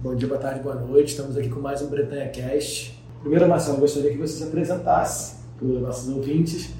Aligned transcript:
Bom 0.00 0.14
dia, 0.14 0.28
boa 0.28 0.40
tarde, 0.40 0.60
boa 0.60 0.76
noite. 0.76 1.08
Estamos 1.08 1.36
aqui 1.36 1.48
com 1.48 1.58
mais 1.58 1.82
um 1.82 1.88
Bretanha 1.88 2.28
Cast. 2.28 2.96
Primeiro, 3.20 3.48
Marcelo, 3.48 3.78
gostaria 3.78 4.12
que 4.12 4.16
você 4.16 4.36
se 4.36 4.44
apresentasse 4.44 5.38
para 5.58 5.66
os 5.66 5.82
nossos 5.82 6.08
ouvintes, 6.14 6.72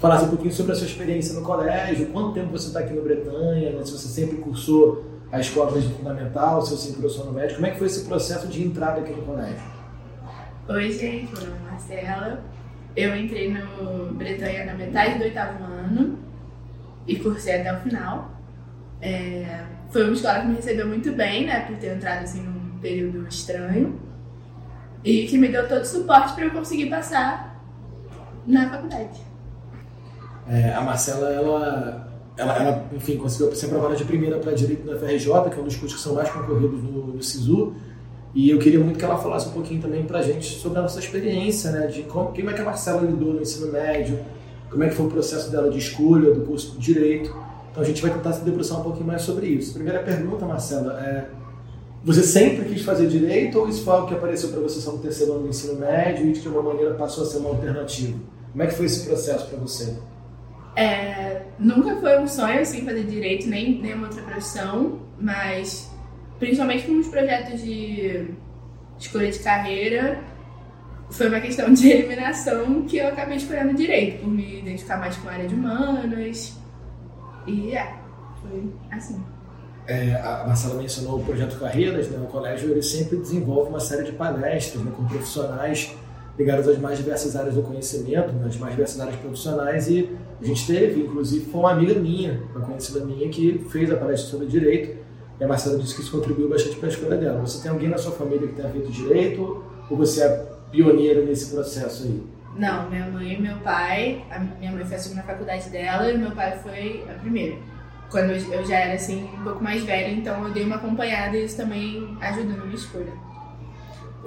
falasse 0.00 0.26
um 0.26 0.28
pouquinho 0.28 0.52
sobre 0.52 0.70
a 0.70 0.74
sua 0.76 0.86
experiência 0.86 1.34
no 1.34 1.42
colégio, 1.42 2.06
quanto 2.12 2.32
tempo 2.32 2.52
você 2.52 2.68
está 2.68 2.78
aqui 2.78 2.94
no 2.94 3.02
Bretanha, 3.02 3.72
né? 3.72 3.84
se 3.84 3.90
você 3.90 4.06
sempre 4.06 4.36
cursou 4.36 5.04
a 5.32 5.40
escola 5.40 5.72
desde 5.72 5.92
fundamental, 5.94 6.62
se 6.62 6.70
você 6.70 6.86
sempre 6.86 7.02
cursou 7.02 7.26
no 7.26 7.32
médio, 7.32 7.56
como 7.56 7.66
é 7.66 7.72
que 7.72 7.78
foi 7.78 7.88
esse 7.88 8.04
processo 8.04 8.46
de 8.46 8.62
entrada 8.62 9.00
aqui 9.00 9.10
no 9.14 9.22
colégio? 9.22 9.64
Oi, 10.68 10.92
gente, 10.92 11.32
meu 11.32 11.50
nome 11.50 11.56
é 11.66 11.70
Marcela. 11.72 12.44
Eu 12.94 13.16
entrei 13.16 13.52
no 13.52 14.14
Bretanha 14.14 14.64
na 14.64 14.74
metade 14.74 15.18
do 15.18 15.24
oitavo 15.24 15.64
ano 15.64 16.20
e 17.04 17.16
cursei 17.16 17.62
até 17.62 17.76
o 17.76 17.80
final. 17.80 18.30
É, 19.02 19.64
foi 19.90 20.04
uma 20.04 20.12
escola 20.12 20.42
que 20.42 20.46
me 20.46 20.54
recebeu 20.54 20.86
muito 20.86 21.10
bem, 21.12 21.46
né, 21.46 21.66
por 21.66 21.76
ter 21.78 21.96
entrado 21.96 22.22
assim 22.22 22.42
num 22.42 22.59
período 22.80 23.26
estranho 23.28 23.98
e 25.04 25.26
que 25.26 25.38
me 25.38 25.48
deu 25.48 25.68
todo 25.68 25.82
o 25.82 25.86
suporte 25.86 26.34
para 26.34 26.44
eu 26.44 26.50
conseguir 26.50 26.86
passar 26.86 27.62
na 28.46 28.70
faculdade. 28.70 29.20
É, 30.48 30.74
a 30.74 30.80
Marcela, 30.80 31.30
ela, 31.30 32.08
ela, 32.36 32.56
ela, 32.56 32.84
enfim, 32.92 33.16
conseguiu 33.16 33.54
ser 33.54 33.66
aprovada 33.66 33.94
de 33.94 34.04
primeira 34.04 34.38
para 34.38 34.52
direito 34.52 34.84
na 34.84 34.98
FRJ, 34.98 35.50
que 35.50 35.58
é 35.58 35.60
um 35.60 35.64
dos 35.64 35.76
cursos 35.76 35.94
que 35.94 36.02
são 36.02 36.14
mais 36.14 36.28
concorridos 36.30 36.82
no, 36.82 37.06
no 37.08 37.22
SISU. 37.22 37.74
E 38.34 38.50
eu 38.50 38.58
queria 38.58 38.78
muito 38.78 38.98
que 38.98 39.04
ela 39.04 39.18
falasse 39.18 39.48
um 39.48 39.52
pouquinho 39.52 39.80
também 39.80 40.04
para 40.04 40.20
a 40.20 40.22
gente 40.22 40.46
sobre 40.46 40.78
a 40.78 40.82
nossa 40.82 40.98
experiência, 41.00 41.70
né, 41.72 41.86
de 41.86 42.02
como, 42.04 42.32
como 42.32 42.50
é 42.50 42.52
que 42.52 42.60
a 42.60 42.64
Marcela 42.64 43.02
lidou 43.02 43.34
no 43.34 43.42
ensino 43.42 43.72
médio, 43.72 44.18
como 44.70 44.84
é 44.84 44.88
que 44.88 44.94
foi 44.94 45.06
o 45.06 45.10
processo 45.10 45.50
dela 45.50 45.68
de 45.68 45.78
escolha 45.78 46.32
do 46.32 46.42
curso 46.42 46.72
de 46.72 46.78
direito. 46.78 47.34
Então 47.70 47.82
a 47.82 47.86
gente 47.86 48.00
vai 48.02 48.12
tentar 48.12 48.32
se 48.32 48.44
debruçar 48.44 48.80
um 48.80 48.82
pouquinho 48.82 49.06
mais 49.06 49.22
sobre 49.22 49.46
isso. 49.46 49.74
Primeira 49.74 50.00
pergunta, 50.00 50.44
Marcela, 50.46 51.00
é 51.00 51.28
você 52.02 52.22
sempre 52.22 52.64
quis 52.64 52.82
fazer 52.82 53.06
direito 53.08 53.58
ou 53.58 53.68
isso 53.68 53.84
foi 53.84 53.94
algo 53.94 54.08
que 54.08 54.14
apareceu 54.14 54.50
para 54.50 54.60
você 54.60 54.80
só 54.80 54.92
no 54.92 54.98
terceiro 54.98 55.32
ano 55.32 55.42
do 55.42 55.48
ensino 55.48 55.78
médio 55.78 56.26
e 56.26 56.32
de 56.32 56.46
alguma 56.46 56.72
maneira 56.72 56.94
passou 56.94 57.24
a 57.24 57.26
ser 57.26 57.38
uma 57.38 57.50
alternativa? 57.50 58.18
Como 58.52 58.62
é 58.62 58.66
que 58.66 58.74
foi 58.74 58.86
esse 58.86 59.06
processo 59.06 59.46
para 59.48 59.58
você? 59.58 59.96
É, 60.76 61.42
nunca 61.58 61.96
foi 61.96 62.18
um 62.18 62.26
sonho 62.26 62.60
assim 62.60 62.84
fazer 62.84 63.04
direito 63.04 63.46
nem 63.48 63.80
nenhuma 63.80 64.06
outra 64.06 64.22
profissão, 64.22 65.00
mas 65.18 65.90
principalmente 66.38 66.86
com 66.86 66.98
os 66.98 67.08
projetos 67.08 67.62
de 67.62 68.30
escolha 68.98 69.30
de 69.30 69.38
carreira 69.40 70.22
foi 71.10 71.28
uma 71.28 71.40
questão 71.40 71.72
de 71.72 71.90
eliminação 71.90 72.82
que 72.82 72.96
eu 72.96 73.08
acabei 73.08 73.36
escolhendo 73.36 73.74
direito 73.74 74.22
por 74.22 74.30
me 74.30 74.60
identificar 74.60 74.98
mais 74.98 75.16
com 75.16 75.28
a 75.28 75.32
área 75.32 75.48
de 75.48 75.54
humanas 75.54 76.56
e 77.46 77.72
é, 77.72 77.94
foi 78.40 78.72
assim. 78.90 79.22
É, 79.90 80.14
a 80.22 80.44
Marcela 80.46 80.80
mencionou 80.80 81.18
o 81.18 81.24
projeto 81.24 81.58
Carreiras, 81.58 82.08
né? 82.08 82.20
o 82.22 82.28
colégio 82.28 82.70
ele 82.70 82.80
sempre 82.80 83.16
desenvolve 83.16 83.70
uma 83.70 83.80
série 83.80 84.04
de 84.04 84.12
palestras 84.12 84.84
né, 84.84 84.92
com 84.96 85.04
profissionais 85.04 85.92
ligados 86.38 86.68
às 86.68 86.78
mais 86.78 86.96
diversas 86.96 87.34
áreas 87.34 87.56
do 87.56 87.62
conhecimento, 87.62 88.32
nas 88.34 88.56
mais 88.56 88.72
diversas 88.72 89.00
áreas 89.00 89.16
profissionais 89.16 89.88
e 89.88 90.16
a 90.40 90.44
gente 90.44 90.64
teve, 90.64 91.00
inclusive, 91.00 91.44
foi 91.46 91.60
uma 91.60 91.72
amiga 91.72 91.94
minha, 91.94 92.40
uma 92.54 92.64
conhecida 92.64 93.04
minha, 93.04 93.28
que 93.30 93.66
fez 93.68 93.90
a 93.90 93.96
palestra 93.96 94.30
sobre 94.30 94.46
direito 94.46 94.96
e 95.40 95.42
a 95.42 95.48
Marcela 95.48 95.76
disse 95.76 95.96
que 95.96 96.02
isso 96.02 96.12
contribuiu 96.12 96.48
bastante 96.48 96.76
para 96.76 96.88
a 96.88 96.92
escolha 96.92 97.16
dela. 97.16 97.40
Você 97.40 97.60
tem 97.60 97.72
alguém 97.72 97.88
na 97.88 97.98
sua 97.98 98.12
família 98.12 98.46
que 98.46 98.54
tenha 98.54 98.68
feito 98.68 98.92
direito 98.92 99.64
ou 99.90 99.96
você 99.96 100.22
é 100.22 100.46
pioneira 100.70 101.24
nesse 101.24 101.52
processo 101.52 102.04
aí? 102.04 102.22
Não, 102.56 102.88
minha 102.88 103.10
mãe 103.10 103.34
e 103.34 103.40
meu 103.40 103.56
pai, 103.56 104.24
minha 104.60 104.70
mãe 104.70 104.84
foi 104.84 104.94
a 104.94 104.98
segunda 105.00 105.22
faculdade 105.22 105.68
dela 105.68 106.08
e 106.12 106.16
meu 106.16 106.30
pai 106.30 106.56
foi 106.62 107.04
a 107.10 107.18
primeira. 107.18 107.56
Quando 108.10 108.30
eu 108.30 108.66
já 108.66 108.76
era 108.76 108.94
assim 108.94 109.28
um 109.38 109.44
pouco 109.44 109.62
mais 109.62 109.84
velha, 109.84 110.10
então 110.10 110.46
eu 110.46 110.52
dei 110.52 110.64
uma 110.64 110.76
acompanhada 110.76 111.36
e 111.36 111.44
isso 111.44 111.56
também 111.56 112.16
ajudou 112.20 112.56
na 112.56 112.64
minha 112.64 112.76
escolha. 112.76 113.12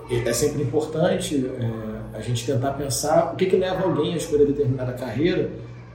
É 0.10 0.34
sempre 0.34 0.62
importante 0.64 1.46
é, 1.46 2.18
a 2.18 2.22
gente 2.22 2.46
tentar 2.46 2.74
pensar 2.74 3.34
o 3.34 3.36
que, 3.36 3.46
que 3.46 3.56
leva 3.56 3.84
alguém 3.84 4.14
a 4.14 4.18
escolher 4.18 4.46
determinada 4.46 4.94
carreira, 4.94 5.52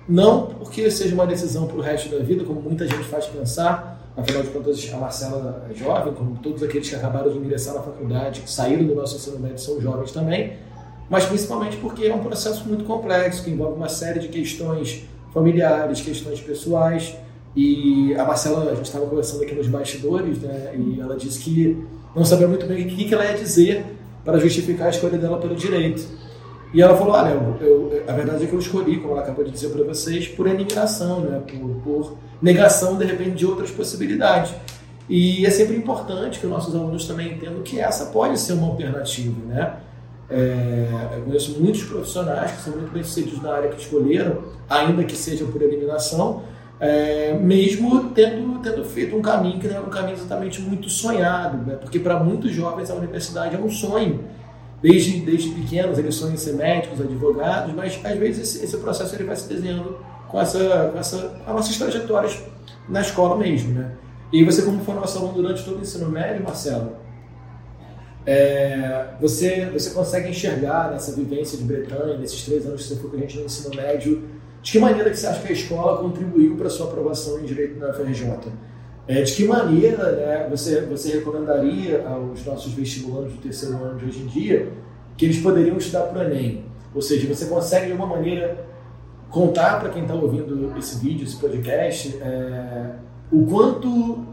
não 0.08 0.46
porque 0.46 0.90
seja 0.90 1.14
uma 1.14 1.26
decisão 1.26 1.66
para 1.66 1.76
o 1.76 1.80
resto 1.80 2.08
da 2.08 2.22
vida, 2.22 2.44
como 2.44 2.60
muita 2.60 2.86
gente 2.86 3.04
faz 3.04 3.26
pensar, 3.26 4.12
afinal 4.16 4.42
de 4.42 4.48
contas 4.48 4.90
a 4.92 4.96
Marcela 4.96 5.66
é 5.70 5.74
jovem, 5.74 6.12
como 6.14 6.36
todos 6.36 6.62
aqueles 6.62 6.88
que 6.88 6.96
acabaram 6.96 7.30
de 7.30 7.38
ingressar 7.38 7.74
na 7.74 7.82
faculdade, 7.82 8.40
que 8.40 8.50
saíram 8.50 8.86
do 8.86 8.94
nosso 8.94 9.16
ensino 9.16 9.38
médio 9.38 9.58
são 9.58 9.80
jovens 9.80 10.10
também, 10.12 10.54
mas 11.08 11.24
principalmente 11.24 11.76
porque 11.76 12.06
é 12.06 12.14
um 12.14 12.20
processo 12.20 12.66
muito 12.66 12.84
complexo, 12.84 13.44
que 13.44 13.50
envolve 13.50 13.76
uma 13.76 13.88
série 13.88 14.18
de 14.18 14.28
questões 14.28 15.04
familiares, 15.32 16.00
questões 16.00 16.40
pessoais. 16.40 17.14
E 17.56 18.14
a 18.14 18.24
Marcela, 18.24 18.70
a 18.70 18.74
gente 18.74 18.86
estava 18.86 19.06
conversando 19.06 19.42
aqui 19.42 19.54
nos 19.54 19.66
bastidores, 19.66 20.38
né, 20.38 20.74
e 20.76 21.00
ela 21.00 21.16
disse 21.16 21.40
que 21.40 21.84
não 22.14 22.24
sabia 22.24 22.46
muito 22.46 22.66
bem 22.66 22.86
o 22.86 22.88
que, 22.88 23.04
que 23.04 23.14
ela 23.14 23.24
ia 23.24 23.36
dizer 23.36 23.84
para 24.24 24.38
justificar 24.38 24.88
a 24.88 24.90
escolha 24.90 25.18
dela 25.18 25.38
pelo 25.38 25.54
direito. 25.54 26.06
E 26.72 26.82
ela 26.82 26.96
falou: 26.96 27.14
Olha, 27.14 27.30
eu, 27.30 27.56
eu, 27.66 28.04
a 28.06 28.12
verdade 28.12 28.44
é 28.44 28.46
que 28.46 28.52
eu 28.52 28.58
escolhi, 28.58 28.98
como 28.98 29.14
ela 29.14 29.22
acabou 29.22 29.44
de 29.44 29.50
dizer 29.50 29.70
para 29.70 29.82
vocês, 29.84 30.28
por 30.28 30.46
eliminação, 30.46 31.20
né, 31.20 31.40
por, 31.46 31.70
por 31.82 32.18
negação, 32.40 32.96
de 32.96 33.04
repente, 33.04 33.30
de 33.30 33.46
outras 33.46 33.70
possibilidades. 33.70 34.54
E 35.08 35.46
é 35.46 35.50
sempre 35.50 35.74
importante 35.74 36.38
que 36.38 36.44
os 36.44 36.52
nossos 36.52 36.74
alunos 36.74 37.06
também 37.06 37.32
entendam 37.32 37.62
que 37.62 37.80
essa 37.80 38.06
pode 38.06 38.38
ser 38.38 38.52
uma 38.52 38.66
alternativa, 38.66 39.34
né? 39.46 39.76
É, 40.30 41.14
eu 41.16 41.22
conheço 41.22 41.58
muitos 41.58 41.84
profissionais 41.84 42.52
que 42.52 42.60
são 42.60 42.74
muito 42.74 42.92
bem 42.92 43.02
sucedidos 43.02 43.42
na 43.42 43.54
área 43.54 43.70
que 43.70 43.80
escolheram, 43.80 44.42
ainda 44.68 45.02
que 45.04 45.16
seja 45.16 45.46
por 45.46 45.62
eliminação, 45.62 46.42
é, 46.80 47.34
mesmo 47.34 48.10
tendo, 48.10 48.60
tendo 48.60 48.84
feito 48.84 49.16
um 49.16 49.22
caminho 49.22 49.58
que 49.58 49.66
não 49.66 49.76
é 49.76 49.80
um 49.80 49.90
caminho 49.90 50.14
exatamente 50.14 50.60
muito 50.60 50.88
sonhado, 50.88 51.58
né? 51.66 51.76
porque 51.76 51.98
para 51.98 52.20
muitos 52.20 52.52
jovens 52.52 52.90
a 52.90 52.94
universidade 52.94 53.56
é 53.56 53.58
um 53.58 53.70
sonho. 53.70 54.24
Desde, 54.80 55.20
desde 55.20 55.50
pequenos 55.50 55.98
eles 55.98 56.14
sonham 56.14 56.34
em 56.34 56.36
ser 56.36 56.52
médicos, 56.52 57.00
advogados, 57.00 57.74
mas 57.74 57.98
às 58.04 58.16
vezes 58.16 58.42
esse, 58.42 58.64
esse 58.64 58.76
processo 58.76 59.12
ele 59.16 59.24
vai 59.24 59.34
se 59.34 59.48
desenhando 59.48 59.98
com, 60.28 60.40
essa, 60.40 60.90
com, 60.92 60.98
essa, 60.98 61.40
as 61.44 61.52
nossas 61.52 61.76
trajetórias 61.76 62.40
na 62.88 63.00
escola 63.00 63.36
mesmo. 63.36 63.74
Né? 63.74 63.90
E 64.32 64.44
você, 64.44 64.62
como 64.62 64.80
aluno 64.88 65.32
durante 65.32 65.64
todo 65.64 65.78
o 65.78 65.80
ensino 65.80 66.08
médio, 66.08 66.44
Marcelo, 66.44 66.92
é, 68.24 69.14
você, 69.20 69.66
você 69.72 69.90
consegue 69.90 70.28
enxergar 70.28 70.92
nessa 70.92 71.12
vivência 71.12 71.56
de 71.56 71.64
Bretanha, 71.64 72.18
nesses 72.18 72.44
três 72.44 72.66
anos 72.66 72.82
que 72.82 72.88
você 72.88 72.96
foi 73.00 73.10
com 73.10 73.16
a 73.16 73.20
gente 73.20 73.38
no 73.38 73.46
ensino 73.46 73.74
médio, 73.74 74.22
de 74.62 74.72
que 74.72 74.78
maneira 74.78 75.10
que 75.10 75.16
você 75.16 75.26
acha 75.26 75.40
que 75.40 75.48
a 75.48 75.52
escola 75.52 75.98
contribuiu 75.98 76.56
para 76.56 76.66
a 76.66 76.70
sua 76.70 76.86
aprovação 76.86 77.38
em 77.40 77.44
Direito 77.44 77.78
na 77.78 77.92
FRJ? 77.92 78.52
É, 79.06 79.22
de 79.22 79.32
que 79.32 79.44
maneira 79.44 80.12
né, 80.12 80.46
você, 80.50 80.82
você 80.82 81.12
recomendaria 81.12 82.06
aos 82.06 82.44
nossos 82.44 82.74
vestibulantes 82.74 83.32
do 83.32 83.40
terceiro 83.40 83.76
ano 83.82 83.98
de 83.98 84.04
hoje 84.04 84.20
em 84.20 84.26
dia 84.26 84.70
que 85.16 85.24
eles 85.24 85.38
poderiam 85.38 85.78
estudar 85.78 86.02
para 86.02 86.20
o 86.20 86.22
Enem? 86.30 86.64
Ou 86.94 87.00
seja, 87.00 87.26
você 87.32 87.46
consegue 87.46 87.86
de 87.86 87.92
alguma 87.92 88.16
maneira 88.16 88.66
contar 89.30 89.80
para 89.80 89.90
quem 89.90 90.02
está 90.02 90.14
ouvindo 90.14 90.76
esse 90.78 90.98
vídeo, 90.98 91.24
esse 91.24 91.36
podcast, 91.36 92.16
é, 92.20 92.94
o 93.30 93.46
quanto 93.46 94.26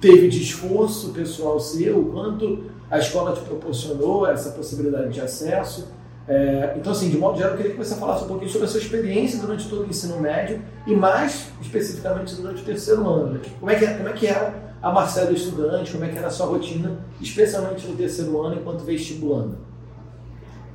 teve 0.00 0.28
de 0.28 0.42
esforço 0.42 1.10
pessoal 1.10 1.58
seu, 1.58 1.98
o 1.98 2.12
quanto 2.12 2.64
a 2.90 2.98
escola 2.98 3.34
te 3.34 3.40
proporcionou 3.40 4.26
essa 4.26 4.50
possibilidade 4.50 5.12
de 5.12 5.20
acesso. 5.20 5.88
É, 6.28 6.74
então, 6.76 6.90
assim, 6.90 7.08
de 7.08 7.16
modo 7.16 7.36
geral, 7.36 7.52
eu 7.52 7.56
queria 7.56 7.72
que 7.72 7.78
você 7.78 7.94
falasse 7.94 8.24
um 8.24 8.26
pouquinho 8.26 8.50
sobre 8.50 8.66
a 8.66 8.68
sua 8.68 8.80
experiência 8.80 9.38
durante 9.38 9.68
todo 9.68 9.84
o 9.84 9.88
ensino 9.88 10.18
médio 10.20 10.60
e 10.86 10.94
mais 10.94 11.52
especificamente 11.62 12.34
durante 12.34 12.62
o 12.62 12.64
terceiro 12.64 13.08
ano. 13.08 13.34
Né? 13.34 13.40
Como, 13.60 13.70
é 13.70 13.76
que, 13.76 13.86
como 13.86 14.08
é 14.08 14.12
que 14.12 14.26
era 14.26 14.74
a 14.82 14.90
Marcela 14.90 15.30
estudante, 15.30 15.92
como 15.92 16.04
é 16.04 16.08
que 16.08 16.18
era 16.18 16.26
a 16.26 16.30
sua 16.30 16.46
rotina, 16.46 16.98
especialmente 17.20 17.86
no 17.86 17.96
terceiro 17.96 18.40
ano 18.42 18.56
enquanto 18.56 18.84
vestibulando? 18.84 19.58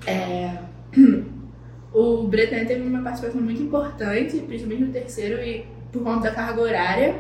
É, 0.08 0.58
o 1.94 2.24
Bretanha 2.24 2.66
teve 2.66 2.88
uma 2.88 3.02
participação 3.02 3.42
muito 3.42 3.62
importante, 3.62 4.38
principalmente 4.38 4.84
no 4.84 4.94
terceiro 4.94 5.42
e 5.42 5.66
por 5.92 6.02
conta 6.02 6.30
da 6.30 6.32
carga 6.32 6.62
horária. 6.62 7.16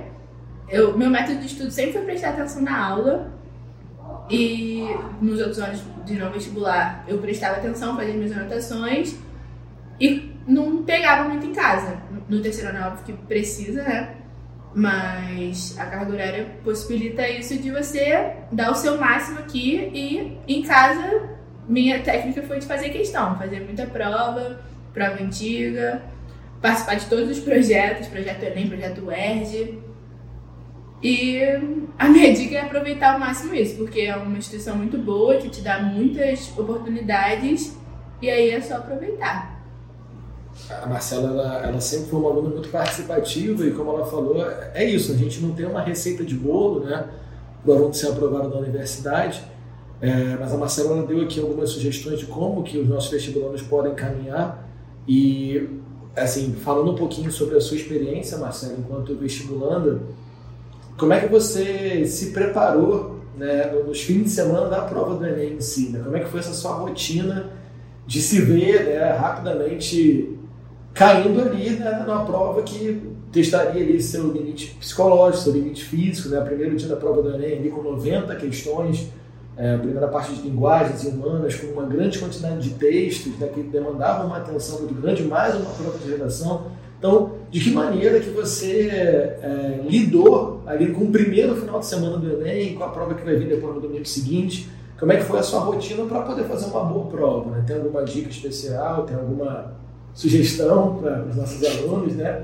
Eu, 0.69 0.98
meu 0.98 1.09
método 1.09 1.40
de 1.40 1.48
estudo 1.48 1.69
sempre 1.69 1.94
foi 1.94 2.02
prestar 2.03 2.30
atenção 2.30 2.62
na 2.62 2.88
aula 2.88 3.41
e 4.30 4.88
nos 5.22 5.40
outros 5.40 5.60
anos 5.60 5.84
de 6.06 6.16
não 6.16 6.31
vestibular, 6.31 7.04
eu 7.07 7.18
prestava 7.18 7.57
atenção, 7.57 7.95
fazia 7.95 8.13
minhas 8.13 8.31
anotações 8.31 9.16
e 10.00 10.31
não 10.48 10.84
pegava 10.84 11.28
muito 11.28 11.45
em 11.45 11.54
casa. 11.54 12.01
No 12.28 12.42
terceiro 12.42 12.69
ano, 12.69 12.88
óbvio 12.88 13.06
que 13.06 13.13
precisa, 13.13 13.84
né? 13.84 14.16
Mas 14.74 15.78
a 15.78 15.86
carga 15.86 16.13
horária 16.13 16.48
possibilita 16.63 17.28
isso 17.28 17.57
de 17.57 17.72
você 17.72 18.36
dar 18.51 18.72
o 18.72 18.75
seu 18.75 18.98
máximo 18.98 19.40
aqui 19.40 19.92
e 19.94 20.38
em 20.48 20.62
casa, 20.63 21.30
minha 21.68 22.01
técnica 22.01 22.42
foi 22.44 22.60
de 22.60 22.66
fazer 22.66 22.90
questão, 22.90 23.38
fazer 23.38 23.60
muita 23.60 23.86
prova, 23.86 24.62
prova 24.94 25.22
antiga, 25.22 26.01
participar 26.62 26.95
de 26.95 27.06
todos 27.07 27.30
os 27.30 27.40
projetos, 27.40 28.07
projeto 28.07 28.44
Enem, 28.44 28.69
projeto 28.69 29.06
UERJ 29.06 29.91
e 31.01 31.39
a 31.98 32.09
minha 32.09 32.33
dica 32.36 32.56
é 32.56 32.62
aproveitar 32.62 33.13
ao 33.13 33.19
máximo 33.19 33.53
isso, 33.53 33.75
porque 33.77 34.01
é 34.01 34.15
uma 34.15 34.38
instituição 34.38 34.75
muito 34.75 34.98
boa, 34.98 35.38
que 35.38 35.50
te 35.50 35.62
dá 35.62 35.80
muitas 35.81 36.51
oportunidades, 36.57 37.77
e 38.21 38.30
aí 38.30 38.51
é 38.51 38.62
só 38.62 38.75
aproveitar. 38.75 39.59
A 40.69 40.86
Marcela, 40.86 41.30
ela, 41.30 41.68
ela 41.68 41.81
sempre 41.81 42.09
foi 42.09 42.19
uma 42.19 42.30
aluna 42.30 42.50
muito 42.50 42.69
participativa, 42.69 43.65
e 43.65 43.71
como 43.71 43.92
ela 43.92 44.06
falou, 44.06 44.45
é 44.74 44.83
isso, 44.83 45.12
a 45.12 45.15
gente 45.15 45.39
não 45.42 45.53
tem 45.53 45.65
uma 45.65 45.81
receita 45.81 46.24
de 46.24 46.36
bolo, 46.36 46.81
né? 46.81 47.09
para 47.63 47.74
o 47.74 47.77
aluno 47.77 47.94
ser 47.94 48.07
aprovado 48.07 48.50
na 48.50 48.57
universidade. 48.57 49.44
É, 50.01 50.36
mas 50.39 50.51
a 50.51 50.57
Marcela 50.57 51.06
deu 51.06 51.21
aqui 51.21 51.39
algumas 51.39 51.69
sugestões 51.69 52.19
de 52.19 52.25
como 52.25 52.63
que 52.63 52.77
os 52.80 52.89
nossos 52.89 53.12
vestibulandos 53.12 53.62
podem 53.62 53.94
caminhar 53.94 54.68
e 55.07 55.69
assim 56.15 56.54
falando 56.54 56.92
um 56.92 56.95
pouquinho 56.95 57.31
sobre 57.31 57.56
a 57.56 57.62
sua 57.62 57.77
experiência, 57.77 58.38
Marcela, 58.39 58.75
enquanto 58.80 59.15
vestibulanda, 59.15 60.01
como 60.98 61.14
é 61.14 61.20
que 61.20 61.28
você 61.28 62.06
se 62.06 62.32
preparou 62.32 63.20
né, 63.38 63.72
nos 63.86 64.02
fins 64.02 64.24
de 64.24 64.30
semana 64.30 64.70
da 64.70 64.82
prova 64.82 65.16
do 65.16 65.26
Enem 65.26 65.54
em 65.54 65.62
si? 65.62 65.90
Né? 65.90 66.02
Como 66.04 66.16
é 66.16 66.20
que 66.20 66.30
foi 66.30 66.40
essa 66.40 66.54
sua 66.54 66.74
rotina 66.74 67.50
de 68.06 68.22
se 68.22 68.42
ver 68.42 68.86
né, 68.86 69.12
rapidamente 69.14 70.38
caindo 70.94 71.42
ali 71.42 71.72
né, 71.72 72.04
numa 72.06 72.26
prova 72.26 72.62
que 72.64 73.12
testaria 73.32 73.82
ali 73.82 74.02
seu 74.02 74.32
limite 74.32 74.76
psicológico, 74.80 75.44
seu 75.44 75.54
limite 75.54 75.86
físico, 75.86 76.30
né? 76.30 76.42
Primeiro 76.42 76.76
dia 76.76 76.90
da 76.90 76.98
prova 76.98 77.22
do 77.22 77.34
Enem 77.34 77.60
ali 77.60 77.70
com 77.70 77.82
90 77.82 78.36
questões, 78.36 79.08
é, 79.56 79.78
primeira 79.78 80.08
parte 80.08 80.34
de 80.34 80.42
linguagens 80.42 81.04
humanas 81.06 81.56
com 81.56 81.68
uma 81.68 81.86
grande 81.86 82.20
quantidade 82.20 82.70
de 82.70 82.76
textos 82.76 83.38
né, 83.40 83.48
que 83.48 83.62
demandavam 83.62 84.28
uma 84.28 84.38
atenção 84.38 84.80
muito 84.80 84.94
grande, 84.96 85.24
mais 85.24 85.56
uma 85.56 85.70
prova 85.70 85.98
de 85.98 86.10
redação. 86.10 86.68
Então, 87.01 87.31
de 87.50 87.59
que 87.59 87.71
maneira 87.71 88.19
que 88.19 88.30
você 88.30 88.88
é, 88.92 89.80
lidou 89.89 90.62
ali 90.68 90.94
com 90.94 91.06
o 91.06 91.12
primeiro 91.12 91.56
final 91.56 91.80
de 91.80 91.88
semana 91.88 92.15
do 92.18 92.31
Enem, 92.31 92.75
com 92.75 92.83
a 92.83 92.89
prova 92.89 93.15
que 93.15 93.25
vai 93.25 93.36
vir 93.38 93.48
depois 93.48 93.74
no 93.74 93.81
domingo 93.81 94.06
seguinte? 94.06 94.69
Como 95.00 95.12
é 95.12 95.18
que 95.18 95.24
foi 95.24 95.39
a 95.39 95.42
sua 95.42 95.62
rotina 95.62 96.06
para 96.06 96.21
poder 96.21 96.44
fazer 96.44 96.68
uma 96.68 96.83
boa 96.83 97.07
prova? 97.07 97.50
Né? 97.50 97.63
Tem 97.65 97.75
alguma 97.75 98.03
dica 98.03 98.30
especial? 98.30 99.03
Tem 99.07 99.15
alguma 99.15 99.74
sugestão 100.13 101.00
para 101.01 101.25
os 101.25 101.36
nossos 101.36 101.65
alunos, 101.65 102.13
né? 102.13 102.44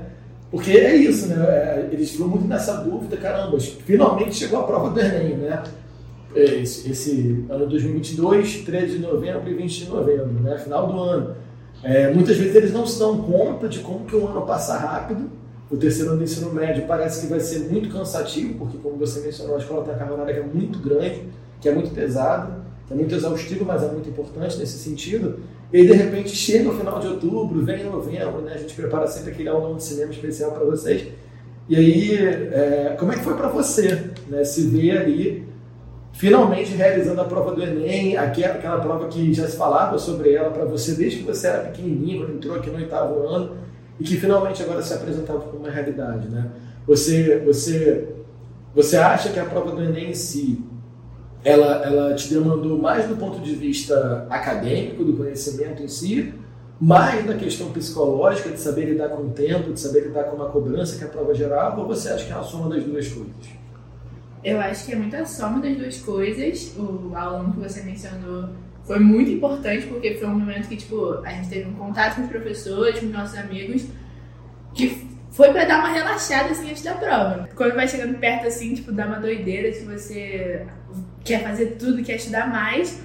Porque 0.50 0.72
é 0.72 0.96
isso, 0.96 1.28
né? 1.28 1.36
É, 1.36 1.88
eles 1.92 2.10
ficam 2.10 2.26
muito 2.26 2.48
nessa 2.48 2.78
dúvida, 2.78 3.16
caramba, 3.16 3.60
finalmente 3.60 4.34
chegou 4.34 4.58
a 4.58 4.64
prova 4.64 4.90
do 4.90 4.98
Enem, 4.98 5.36
né? 5.36 5.62
É, 6.34 6.42
esse, 6.56 6.90
esse 6.90 7.44
ano 7.48 7.64
2022, 7.68 8.62
13 8.64 8.96
de 8.96 9.02
novembro 9.02 9.48
e 9.48 9.54
20 9.54 9.84
de 9.84 9.88
novembro, 9.88 10.32
né? 10.42 10.58
Final 10.58 10.88
do 10.88 10.98
ano. 10.98 11.36
É, 11.82 12.12
muitas 12.12 12.36
vezes 12.36 12.54
eles 12.54 12.72
não 12.72 12.86
se 12.86 12.98
dão 12.98 13.18
conta 13.18 13.68
de 13.68 13.80
como 13.80 14.04
que 14.04 14.16
o 14.16 14.26
ano 14.26 14.42
passa 14.42 14.76
rápido. 14.76 15.30
O 15.70 15.76
terceiro 15.76 16.10
ano 16.10 16.18
do 16.18 16.24
ensino 16.24 16.52
médio 16.52 16.86
parece 16.86 17.20
que 17.20 17.26
vai 17.26 17.40
ser 17.40 17.60
muito 17.70 17.90
cansativo, 17.90 18.54
porque 18.54 18.78
como 18.78 18.96
você 18.96 19.20
mencionou, 19.20 19.56
a 19.56 19.58
escola 19.58 19.82
tem 19.82 19.92
uma 19.92 19.98
carga 19.98 20.14
horária 20.14 20.34
que 20.34 20.40
é 20.40 20.42
muito 20.42 20.78
grande, 20.78 21.24
que 21.60 21.68
é 21.68 21.72
muito 21.72 21.90
pesada, 21.94 22.64
que 22.86 22.92
é 22.92 22.96
muito 22.96 23.14
exaustivo, 23.14 23.64
mas 23.66 23.82
é 23.82 23.88
muito 23.88 24.08
importante 24.08 24.56
nesse 24.58 24.78
sentido. 24.78 25.40
E 25.70 25.86
de 25.86 25.92
repente, 25.92 26.30
chega 26.30 26.70
o 26.70 26.74
final 26.74 26.98
de 26.98 27.08
outubro, 27.08 27.62
vem 27.62 27.84
novembro, 27.84 28.40
né? 28.40 28.54
A 28.54 28.58
gente 28.58 28.74
prepara 28.74 29.06
sempre 29.06 29.32
aquele 29.32 29.50
aulão 29.50 29.76
de 29.76 29.84
cinema 29.84 30.10
especial 30.10 30.52
para 30.52 30.64
vocês. 30.64 31.06
E 31.68 31.76
aí, 31.76 32.16
é, 32.16 32.96
como 32.98 33.12
é 33.12 33.16
que 33.16 33.22
foi 33.22 33.34
para 33.34 33.48
você, 33.48 34.10
né? 34.28 34.42
Se 34.44 34.62
ver 34.62 34.96
ali, 34.96 35.47
finalmente 36.18 36.74
realizando 36.74 37.20
a 37.20 37.24
prova 37.24 37.54
do 37.54 37.62
Enem, 37.62 38.16
aquela, 38.16 38.54
aquela 38.54 38.80
prova 38.80 39.06
que 39.06 39.32
já 39.32 39.46
se 39.46 39.56
falava 39.56 39.96
sobre 39.98 40.34
ela 40.34 40.50
para 40.50 40.64
você 40.64 40.96
desde 40.96 41.18
que 41.20 41.24
você 41.24 41.46
era 41.46 41.60
pequenininho, 41.60 42.18
quando 42.18 42.34
entrou 42.34 42.56
aqui 42.56 42.68
no 42.68 42.76
oitavo 42.76 43.24
ano, 43.24 43.56
e 44.00 44.02
que 44.02 44.16
finalmente 44.16 44.60
agora 44.60 44.82
se 44.82 44.92
apresentava 44.92 45.38
como 45.38 45.60
uma 45.60 45.70
realidade, 45.70 46.28
né? 46.28 46.50
Você, 46.88 47.38
você, 47.46 48.08
você 48.74 48.96
acha 48.96 49.28
que 49.28 49.38
a 49.38 49.44
prova 49.44 49.70
do 49.70 49.80
Enem 49.80 50.10
em 50.10 50.14
si 50.14 50.60
ela, 51.44 51.84
ela 51.84 52.14
te 52.14 52.28
demandou 52.28 52.76
mais 52.76 53.06
do 53.06 53.14
ponto 53.14 53.38
de 53.38 53.54
vista 53.54 54.26
acadêmico, 54.28 55.04
do 55.04 55.12
conhecimento 55.12 55.84
em 55.84 55.88
si, 55.88 56.34
mais 56.80 57.24
da 57.24 57.34
questão 57.34 57.70
psicológica, 57.70 58.50
de 58.50 58.58
saber 58.58 58.86
lidar 58.86 59.10
com 59.10 59.22
o 59.22 59.30
tempo, 59.30 59.72
de 59.72 59.78
saber 59.78 60.00
lidar 60.00 60.24
com 60.24 60.34
uma 60.34 60.46
cobrança 60.46 60.98
que 60.98 61.04
a 61.04 61.08
prova 61.08 61.32
gerava, 61.32 61.80
ou 61.80 61.86
você 61.86 62.08
acha 62.08 62.26
que 62.26 62.32
é 62.32 62.34
a 62.34 62.42
soma 62.42 62.68
das 62.68 62.82
duas 62.82 63.06
coisas? 63.06 63.58
Eu 64.42 64.60
acho 64.60 64.86
que 64.86 64.92
é 64.92 64.96
muito 64.96 65.16
a 65.16 65.24
soma 65.24 65.60
das 65.60 65.76
duas 65.76 65.98
coisas. 66.00 66.74
O 66.76 67.12
aluno 67.14 67.52
que 67.54 67.60
você 67.60 67.82
mencionou 67.82 68.50
foi 68.84 68.98
muito 68.98 69.30
importante, 69.30 69.86
porque 69.86 70.14
foi 70.14 70.28
um 70.28 70.38
momento 70.38 70.68
que, 70.68 70.76
tipo, 70.76 71.20
a 71.24 71.30
gente 71.30 71.48
teve 71.48 71.68
um 71.68 71.74
contato 71.74 72.16
com 72.16 72.22
os 72.22 72.28
professores, 72.28 73.00
com 73.00 73.06
os 73.06 73.12
nossos 73.12 73.38
amigos, 73.38 73.86
que 74.74 75.06
foi 75.30 75.52
para 75.52 75.64
dar 75.64 75.80
uma 75.80 75.92
relaxada, 75.92 76.50
assim, 76.50 76.70
antes 76.70 76.82
da 76.82 76.94
prova. 76.94 77.48
Quando 77.54 77.74
vai 77.74 77.86
chegando 77.86 78.18
perto, 78.18 78.46
assim, 78.46 78.74
tipo, 78.74 78.92
dá 78.92 79.06
uma 79.06 79.20
doideira 79.20 79.70
que 79.70 79.84
você 79.84 80.66
quer 81.24 81.42
fazer 81.42 81.76
tudo, 81.78 82.02
quer 82.02 82.16
estudar 82.16 82.48
mais, 82.48 83.02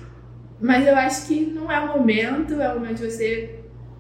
mas 0.62 0.88
eu 0.88 0.96
acho 0.96 1.28
que 1.28 1.42
não 1.42 1.70
é 1.70 1.80
o 1.80 1.98
momento, 1.98 2.62
é 2.62 2.72
o 2.72 2.80
momento 2.80 3.00
de 3.00 3.12
você 3.12 3.60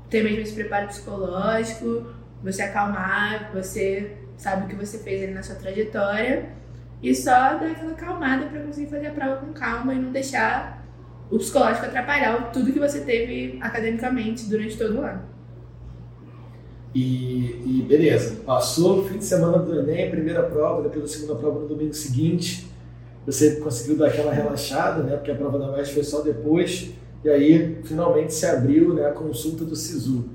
ter 0.10 0.24
mesmo 0.24 0.40
esse 0.42 0.54
preparo 0.54 0.88
psicológico, 0.88 2.08
você 2.42 2.62
acalmar, 2.62 3.52
você 3.54 4.16
sabe 4.38 4.66
o 4.66 4.68
que 4.68 4.76
você 4.76 5.00
fez 5.00 5.24
ali 5.24 5.34
na 5.34 5.44
sua 5.44 5.56
trajetória 5.56 6.63
e 7.04 7.14
só 7.14 7.32
dar 7.32 7.72
aquela 7.72 7.92
acalmada 7.92 8.46
para 8.48 8.62
conseguir 8.62 8.90
fazer 8.90 9.08
a 9.08 9.12
prova 9.12 9.36
com 9.36 9.54
calma 9.54 9.94
e 9.94 10.00
não 10.00 10.12
deixar 10.12 10.84
o 11.30 11.38
psicológico 11.38 11.86
atrapalhar 11.86 12.52
tudo 12.52 12.72
que 12.72 12.80
você 12.80 13.02
teve 13.02 13.60
academicamente 13.62 14.46
durante 14.46 14.78
todo 14.78 15.00
o 15.00 15.02
ano. 15.02 15.22
E, 16.96 17.62
e 17.66 17.86
beleza, 17.88 18.38
passou 18.46 19.00
o 19.00 19.04
fim 19.08 19.18
de 19.18 19.26
semana 19.26 19.58
do 19.60 19.80
Enem, 19.80 20.10
primeira 20.10 20.44
prova, 20.44 20.84
depois 20.84 21.06
a 21.06 21.08
segunda 21.08 21.36
prova 21.36 21.60
no 21.60 21.68
domingo 21.68 21.94
seguinte 21.94 22.72
você 23.26 23.56
conseguiu 23.56 23.98
dar 23.98 24.08
aquela 24.08 24.34
relaxada, 24.34 25.04
né? 25.04 25.16
Porque 25.16 25.32
a 25.32 25.36
prova 25.36 25.58
da 25.58 25.72
UEST 25.72 25.94
foi 25.94 26.04
só 26.04 26.22
depois. 26.22 26.92
E 27.24 27.30
aí, 27.30 27.80
finalmente, 27.84 28.34
se 28.34 28.46
abriu 28.46 28.94
né, 28.94 29.06
a 29.06 29.12
consulta 29.12 29.64
do 29.64 29.76
SISU. 29.76 30.26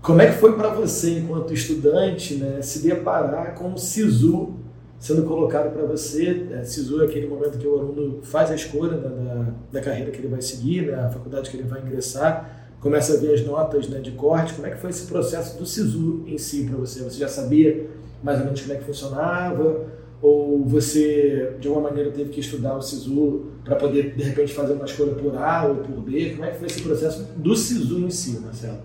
Como 0.00 0.20
é 0.22 0.26
que 0.26 0.38
foi 0.38 0.56
para 0.56 0.70
você, 0.70 1.18
enquanto 1.18 1.52
estudante, 1.52 2.34
né, 2.34 2.62
se 2.62 2.82
deparar 2.82 3.54
com 3.54 3.74
o 3.74 3.78
SISU 3.78 4.54
sendo 5.02 5.24
colocado 5.24 5.72
para 5.72 5.84
você? 5.84 6.46
É, 6.52 6.62
SISU 6.62 7.02
é 7.02 7.06
aquele 7.06 7.26
momento 7.26 7.58
que 7.58 7.66
o 7.66 7.76
aluno 7.76 8.22
faz 8.22 8.52
a 8.52 8.54
escolha 8.54 8.92
né, 8.92 9.08
da, 9.08 9.80
da 9.80 9.84
carreira 9.84 10.12
que 10.12 10.18
ele 10.18 10.28
vai 10.28 10.40
seguir, 10.40 10.86
né, 10.86 10.94
a 10.94 11.10
faculdade 11.10 11.50
que 11.50 11.56
ele 11.56 11.66
vai 11.66 11.82
ingressar, 11.82 12.70
começa 12.80 13.14
a 13.14 13.16
ver 13.16 13.34
as 13.34 13.44
notas 13.44 13.88
né, 13.88 13.98
de 13.98 14.12
corte. 14.12 14.54
Como 14.54 14.64
é 14.64 14.70
que 14.70 14.76
foi 14.76 14.90
esse 14.90 15.06
processo 15.08 15.58
do 15.58 15.66
SISU 15.66 16.22
em 16.24 16.38
si 16.38 16.66
para 16.66 16.76
você? 16.76 17.02
Você 17.02 17.18
já 17.18 17.26
sabia 17.26 17.90
mais 18.22 18.38
ou 18.38 18.44
menos 18.44 18.60
como 18.60 18.74
é 18.74 18.76
que 18.76 18.84
funcionava? 18.84 19.86
Ou 20.22 20.64
você, 20.64 21.56
de 21.58 21.66
alguma 21.66 21.88
maneira, 21.88 22.12
teve 22.12 22.30
que 22.30 22.38
estudar 22.38 22.76
o 22.76 22.80
SISU 22.80 23.46
para 23.64 23.74
poder, 23.74 24.14
de 24.14 24.22
repente, 24.22 24.54
fazer 24.54 24.74
uma 24.74 24.84
escolha 24.84 25.14
por 25.14 25.36
A 25.36 25.64
ou 25.64 25.76
por 25.78 26.00
B? 26.00 26.30
Como 26.30 26.44
é 26.44 26.52
que 26.52 26.58
foi 26.58 26.68
esse 26.68 26.80
processo 26.80 27.24
do 27.36 27.56
SISU 27.56 27.98
em 27.98 28.10
si, 28.10 28.38
Marcelo? 28.38 28.78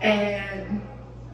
É, 0.00 0.68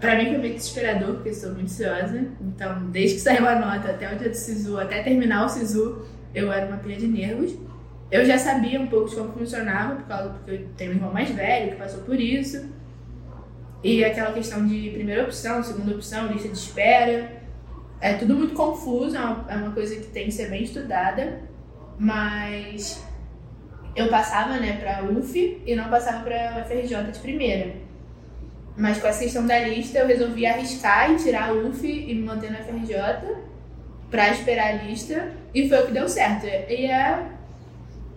para 0.00 0.16
mim 0.16 0.26
foi 0.26 0.38
meio 0.38 0.54
desesperador, 0.54 1.14
porque 1.14 1.31
estou 1.31 1.52
muito 1.52 1.64
ansiosa. 1.64 2.26
Então, 2.40 2.90
desde 2.90 3.16
que 3.16 3.20
saiu 3.20 3.46
a 3.48 3.58
nota 3.58 3.90
até 3.90 4.12
o 4.12 4.19
dia 4.19 4.28
do 4.28 4.34
SISU, 4.34 4.78
até 4.78 5.02
terminar 5.02 5.46
o 5.46 5.48
SISU, 5.48 6.06
eu 6.34 6.52
era 6.52 6.66
uma 6.66 6.76
pilha 6.78 6.96
de 6.96 7.06
nervos. 7.06 7.56
Eu 8.10 8.25
já 8.25 8.38
sabia 8.38 8.81
um 8.81 8.87
pouco 8.87 9.08
de 9.08 9.16
como 9.16 9.32
funcionava, 9.32 9.97
por 9.97 10.04
causa, 10.06 10.30
porque 10.30 10.50
eu 10.50 10.68
tenho 10.76 10.92
um 10.92 10.94
irmão 10.94 11.12
mais 11.12 11.30
velho 11.30 11.73
que 11.73 11.76
passou 11.76 12.02
por 12.02 12.21
isso. 12.21 12.71
E 13.82 14.04
aquela 14.04 14.32
questão 14.32 14.66
de 14.66 14.90
primeira 14.90 15.25
opção, 15.25 15.62
segunda 15.62 15.94
opção, 15.94 16.26
lista 16.28 16.49
de 16.49 16.56
espera. 16.56 17.42
É 18.00 18.14
tudo 18.14 18.35
muito 18.35 18.54
confuso, 18.54 19.16
é 19.16 19.21
uma, 19.21 19.47
é 19.49 19.71
coisa 19.75 19.97
que 19.97 20.06
tem 20.09 20.26
que 20.26 20.32
ser 20.32 20.50
bem 20.50 20.62
estudada, 20.62 21.40
mas 21.99 23.02
eu 23.94 24.09
passava 24.09 24.59
né, 24.59 24.76
para 24.76 25.02
UF 25.04 25.62
e 25.64 25.75
não 25.75 25.88
passava 25.88 26.23
para 26.23 26.62
UFRJ 26.62 27.12
de 27.12 27.18
primeira. 27.18 27.86
Mas 28.76 28.99
com 28.99 29.06
essa 29.06 29.21
questão 29.21 29.47
da 29.47 29.59
lista, 29.61 29.99
eu 29.99 30.06
resolvi 30.06 30.47
arriscar 30.47 31.11
e 31.11 31.16
tirar 31.16 31.49
a 31.49 31.52
UF 31.52 31.87
e 31.87 32.14
me 32.14 32.23
manter 32.23 32.50
na 32.50 32.61
UFRJ 32.61 32.97
para 34.11 34.30
esperar 34.30 34.68
a 34.68 34.83
lista 34.83 35.33
e 35.54 35.68
foi 35.68 35.83
o 35.83 35.87
que 35.87 35.92
deu 35.92 36.09
certo. 36.09 36.47
E 36.47 36.87
é, 36.87 37.26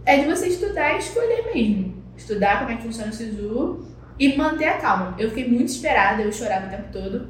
é 0.05 0.17
de 0.19 0.25
você 0.25 0.47
estudar 0.47 0.95
e 0.95 0.99
escolher 0.99 1.51
mesmo. 1.53 2.03
Estudar 2.17 2.59
como 2.59 2.71
é 2.71 2.75
que 2.75 2.83
funciona 2.83 3.09
o 3.09 3.13
SISU 3.13 3.87
e 4.19 4.35
manter 4.35 4.65
a 4.65 4.77
calma. 4.77 5.15
Eu 5.17 5.29
fiquei 5.29 5.47
muito 5.47 5.69
esperada, 5.69 6.21
eu 6.21 6.31
chorava 6.31 6.67
o 6.67 6.69
tempo 6.69 6.91
todo. 6.91 7.29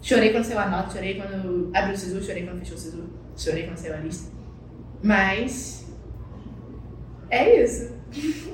Chorei 0.00 0.32
quando 0.32 0.44
saiu 0.44 0.58
a 0.58 0.68
nota, 0.68 0.92
chorei 0.92 1.14
quando 1.14 1.70
abriu 1.74 1.94
o 1.94 1.98
SISU, 1.98 2.22
chorei 2.22 2.44
quando 2.44 2.60
fechou 2.60 2.76
o 2.76 2.80
SISU, 2.80 3.10
chorei 3.36 3.64
quando 3.64 3.76
saiu 3.76 3.94
a 3.94 3.98
lista. 3.98 4.32
Mas. 5.02 5.86
É 7.30 7.62
isso. 7.62 7.92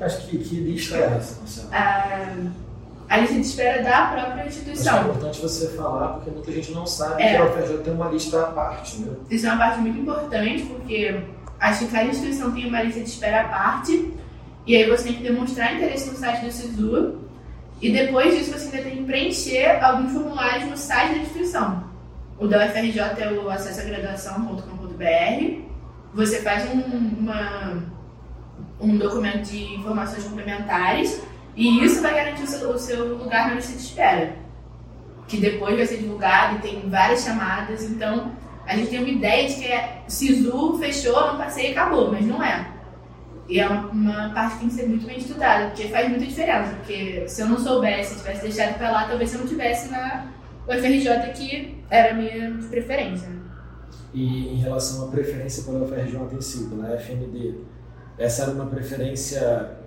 Acho 0.01 0.27
que, 0.27 0.39
que 0.39 0.57
lista 0.57 0.97
é 0.97 1.03
essa, 1.03 1.69
A, 1.73 2.35
a 3.11 3.19
lista 3.19 3.35
de 3.35 3.41
espera 3.41 3.83
da 3.83 4.07
própria 4.07 4.47
instituição. 4.47 4.95
Acho 4.95 5.05
é 5.05 5.11
importante 5.11 5.41
você 5.41 5.69
falar, 5.71 6.11
porque 6.11 6.31
muita 6.31 6.53
gente 6.53 6.71
não 6.71 6.87
sabe 6.87 7.21
é. 7.21 7.31
que 7.31 7.37
a 7.39 7.45
UFRJ 7.45 7.79
tem 7.79 7.93
uma 7.93 8.09
lista 8.09 8.41
à 8.41 8.47
parte. 8.47 9.01
Né? 9.01 9.17
Isso 9.29 9.47
é 9.47 9.49
uma 9.49 9.59
parte 9.59 9.81
muito 9.81 9.99
importante, 9.99 10.63
porque 10.63 11.21
acho 11.59 11.87
que 11.87 11.91
cada 11.91 12.05
instituição 12.05 12.53
tem 12.53 12.69
uma 12.69 12.81
lista 12.83 13.01
de 13.01 13.09
espera 13.09 13.41
à 13.41 13.49
parte, 13.49 14.15
e 14.65 14.77
aí 14.77 14.89
você 14.89 15.09
tem 15.09 15.15
que 15.15 15.25
demonstrar 15.25 15.75
interesse 15.75 16.09
no 16.09 16.17
site 16.17 16.45
do 16.45 16.53
SISU 16.53 17.19
e 17.83 17.91
depois 17.91 18.39
disso 18.39 18.53
você 18.53 18.77
ainda 18.77 18.89
tem 18.89 18.99
que 18.99 19.05
preencher 19.05 19.83
alguns 19.83 20.13
formulários 20.13 20.71
no 20.71 20.77
site 20.77 21.15
da 21.15 21.19
instituição. 21.19 21.83
O 22.39 22.47
da 22.47 22.65
UFRJ 22.67 23.01
é 23.01 23.33
o 23.33 23.51
acessoagraduação.com.br. 23.51 25.63
Você 26.15 26.43
faz 26.43 26.73
um, 26.73 26.81
uma, 27.19 27.83
um 28.81 28.97
documento 28.97 29.51
de 29.51 29.75
informações 29.75 30.23
complementares 30.23 31.21
e 31.57 31.85
isso 31.85 32.01
vai 32.01 32.15
garantir 32.15 32.43
o 32.43 32.47
seu, 32.47 32.71
o 32.71 32.79
seu 32.79 33.17
lugar 33.17 33.49
na 33.49 33.55
lista 33.55 33.73
de 33.73 33.83
espera. 33.83 34.37
Que 35.29 35.37
depois 35.37 35.77
vai 35.77 35.87
ser 35.87 35.99
divulgado 35.99 36.57
e 36.57 36.59
tem 36.61 36.89
várias 36.89 37.23
chamadas, 37.23 37.85
então 37.85 38.33
a 38.67 38.77
gente 38.77 38.91
tem 38.91 38.99
uma 38.99 39.09
ideia 39.09 39.49
de 39.49 39.57
que 39.57 39.67
é 39.67 40.03
SISU 40.07 40.79
fechou, 40.79 41.27
não 41.27 41.37
passei 41.37 41.69
e 41.69 41.71
acabou, 41.73 42.11
mas 42.11 42.25
não 42.27 42.43
é. 42.43 42.71
E 43.49 43.59
é 43.59 43.67
uma, 43.67 43.89
uma, 43.89 44.31
parte 44.33 44.55
que 44.55 44.61
tem 44.61 44.69
que 44.69 44.75
ser 44.75 44.87
muito 44.87 45.07
bem 45.07 45.19
estudada, 45.19 45.67
porque 45.67 45.89
faz 45.89 46.09
muita 46.09 46.25
diferença. 46.25 46.73
Porque 46.77 47.25
se 47.27 47.43
eu 47.43 47.49
não 47.49 47.59
soubesse, 47.59 48.19
tivesse 48.21 48.43
deixado 48.43 48.79
pra 48.79 48.93
lá, 48.93 49.09
talvez 49.09 49.35
eu 49.35 49.41
não 49.41 49.47
tivesse 49.49 49.91
na 49.91 50.31
UFRJ, 50.69 51.33
que 51.35 51.83
era 51.91 52.13
a 52.13 52.15
minha 52.15 52.59
preferência. 52.71 53.29
E 54.15 54.55
em 54.55 54.57
relação 54.59 55.09
à 55.09 55.11
preferência 55.11 55.65
pela 55.65 55.85
UFRJ 55.85 56.37
em 56.37 56.41
si, 56.41 56.69
pela 56.69 56.95
FND, 56.97 57.57
essa 58.17 58.43
era 58.43 58.53
uma 58.53 58.67
preferência 58.67 59.80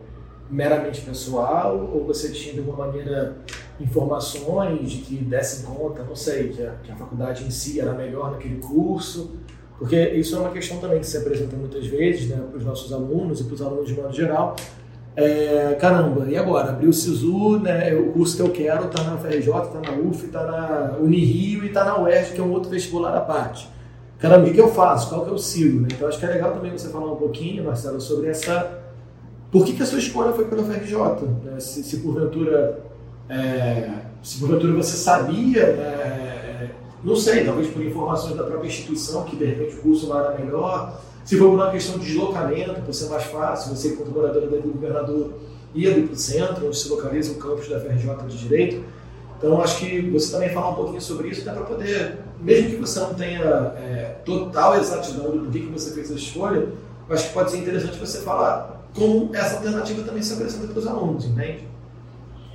meramente 0.53 1.01
pessoal 1.01 1.89
ou 1.91 2.05
você 2.05 2.31
tinha 2.31 2.53
de 2.53 2.59
alguma 2.59 2.85
maneira 2.85 3.37
informações 3.79 4.91
de 4.91 4.99
que 4.99 5.15
dessem 5.15 5.65
conta, 5.65 6.03
não 6.03 6.15
sei, 6.15 6.49
que 6.49 6.63
a, 6.63 6.75
que 6.83 6.91
a 6.91 6.95
faculdade 6.95 7.43
em 7.43 7.49
si 7.49 7.79
era 7.79 7.93
melhor 7.93 8.31
naquele 8.31 8.57
curso? 8.57 9.31
Porque 9.79 9.99
isso 10.11 10.35
é 10.35 10.39
uma 10.39 10.51
questão 10.51 10.77
também 10.77 10.99
que 10.99 11.07
se 11.07 11.17
apresenta 11.17 11.55
muitas 11.55 11.85
vezes 11.87 12.29
né, 12.29 12.37
para 12.49 12.57
os 12.57 12.63
nossos 12.63 12.93
alunos 12.93 13.41
e 13.41 13.43
para 13.45 13.55
os 13.55 13.61
alunos 13.61 13.87
de 13.87 13.95
modo 13.95 14.13
geral. 14.13 14.55
É, 15.15 15.75
caramba, 15.79 16.25
e 16.29 16.37
agora? 16.37 16.69
Abri 16.69 16.87
o 16.87 16.93
SISU, 16.93 17.59
né, 17.59 17.93
o 17.95 18.11
curso 18.11 18.35
que 18.35 18.41
eu 18.41 18.51
quero 18.51 18.85
está 18.85 19.03
na 19.03 19.17
FRJ, 19.17 19.37
está 19.39 19.81
na 19.81 19.91
UF, 19.99 20.25
está 20.25 20.45
na 20.45 20.97
Unirio 20.99 21.63
e 21.63 21.67
está 21.67 21.83
na 21.83 21.99
UERJ, 22.01 22.33
que 22.33 22.39
é 22.39 22.43
um 22.43 22.51
outro 22.51 22.69
vestibular 22.69 23.15
à 23.15 23.21
parte. 23.21 23.67
Caramba, 24.19 24.47
o 24.47 24.53
que 24.53 24.61
eu 24.61 24.69
faço? 24.69 25.09
Qual 25.09 25.25
que 25.25 25.31
eu 25.31 25.37
sigo? 25.37 25.81
Né? 25.81 25.89
Então 25.91 26.07
acho 26.07 26.19
que 26.19 26.25
é 26.25 26.29
legal 26.29 26.53
também 26.53 26.71
você 26.71 26.89
falar 26.89 27.11
um 27.11 27.17
pouquinho, 27.17 27.63
Marcelo, 27.63 27.99
sobre 27.99 28.29
essa... 28.29 28.82
Por 29.53 29.63
que, 29.63 29.73
que 29.73 29.83
a 29.83 29.85
sua 29.85 29.99
escolha 29.99 30.33
foi 30.33 30.45
pela 30.45 30.63
FRJ? 30.63 30.97
Né? 31.45 31.59
Se, 31.59 31.83
se, 31.83 31.97
porventura... 31.97 32.79
É, 33.29 33.89
se 34.21 34.39
porventura 34.39 34.73
você 34.73 34.97
sabia 34.97 35.67
né, 35.67 36.33
não 37.03 37.17
sei, 37.17 37.43
talvez 37.43 37.67
por 37.69 37.83
informações 37.83 38.35
da 38.35 38.43
própria 38.43 38.67
instituição, 38.67 39.23
que 39.25 39.35
de 39.35 39.45
repente 39.45 39.75
o 39.75 39.81
curso 39.81 40.07
lá 40.07 40.23
era 40.23 40.43
melhor. 40.43 41.01
Se 41.25 41.37
for 41.37 41.49
por 41.49 41.55
uma 41.55 41.69
questão 41.69 41.99
de 41.99 42.05
deslocamento, 42.05 42.81
por 42.81 42.93
ser 42.93 43.09
mais 43.09 43.23
fácil, 43.25 43.75
você, 43.75 43.89
enquanto 43.89 44.11
morador 44.11 44.41
do 44.41 44.71
governador, 44.71 45.33
ia 45.75 45.91
ali 45.91 46.03
para 46.03 46.13
o 46.13 46.17
centro, 46.17 46.67
onde 46.67 46.77
se 46.77 46.87
localiza 46.87 47.33
o 47.33 47.35
campus 47.35 47.67
da 47.67 47.79
FRJ 47.79 48.27
de 48.27 48.37
Direito. 48.37 48.83
Então, 49.37 49.61
acho 49.61 49.79
que 49.79 50.09
você 50.09 50.31
também 50.31 50.49
falar 50.49 50.69
um 50.69 50.75
pouquinho 50.75 51.01
sobre 51.01 51.27
isso, 51.27 51.43
dá 51.43 51.51
para 51.51 51.63
poder, 51.63 52.19
mesmo 52.39 52.69
que 52.69 52.75
você 52.77 52.99
não 53.01 53.13
tenha 53.13 53.41
é, 53.41 54.15
total 54.23 54.77
exatidão 54.77 55.31
do 55.31 55.39
porquê 55.43 55.59
que 55.59 55.71
você 55.71 55.91
fez 55.91 56.09
a 56.09 56.15
escolha, 56.15 56.69
acho 57.09 57.27
que 57.27 57.33
pode 57.33 57.51
ser 57.51 57.57
interessante 57.57 57.99
você 57.99 58.21
falar 58.21 58.82
como 58.93 59.35
essa 59.35 59.57
alternativa 59.57 60.03
também 60.03 60.21
se 60.21 60.33
apresenta 60.33 60.67
para 60.67 60.79
os 60.79 60.87
alunos, 60.87 61.25
entende? 61.25 61.67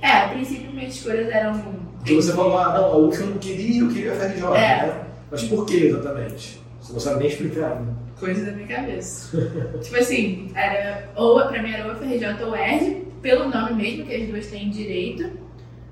É, 0.01 0.11
a 0.11 0.29
princípio 0.29 0.71
minhas 0.71 0.95
escolhas 0.95 1.29
eram. 1.29 1.53
Porque 1.97 2.15
você 2.15 2.31
falou, 2.31 2.57
ah, 2.57 2.73
não, 2.73 2.85
a 2.85 2.97
UF 2.97 3.19
eu 3.19 3.27
não 3.27 3.37
queria, 3.37 3.81
eu 3.81 3.89
queria 3.89 4.13
a 4.13 4.15
FRJ, 4.15 4.43
é. 4.55 4.87
né? 4.87 5.05
Mas 5.29 5.43
por 5.43 5.65
que 5.65 5.85
exatamente? 5.85 6.61
Você 6.81 6.93
não 6.93 6.99
sabe 6.99 7.19
nem 7.19 7.27
explicar, 7.27 7.81
né? 7.81 7.93
Coisa 8.17 8.45
da 8.45 8.51
minha 8.53 8.67
cabeça. 8.67 9.37
tipo 9.81 9.95
assim, 9.97 10.49
era, 10.55 11.09
ou 11.15 11.45
pra 11.47 11.61
mim 11.61 11.71
era 11.71 11.87
ou 11.87 11.95
FRJ 11.95 12.43
ou 12.43 12.55
ERD, 12.55 13.03
pelo 13.21 13.49
nome 13.49 13.73
mesmo, 13.73 14.05
que 14.05 14.15
as 14.15 14.27
duas 14.27 14.47
têm 14.47 14.69
direito, 14.69 15.29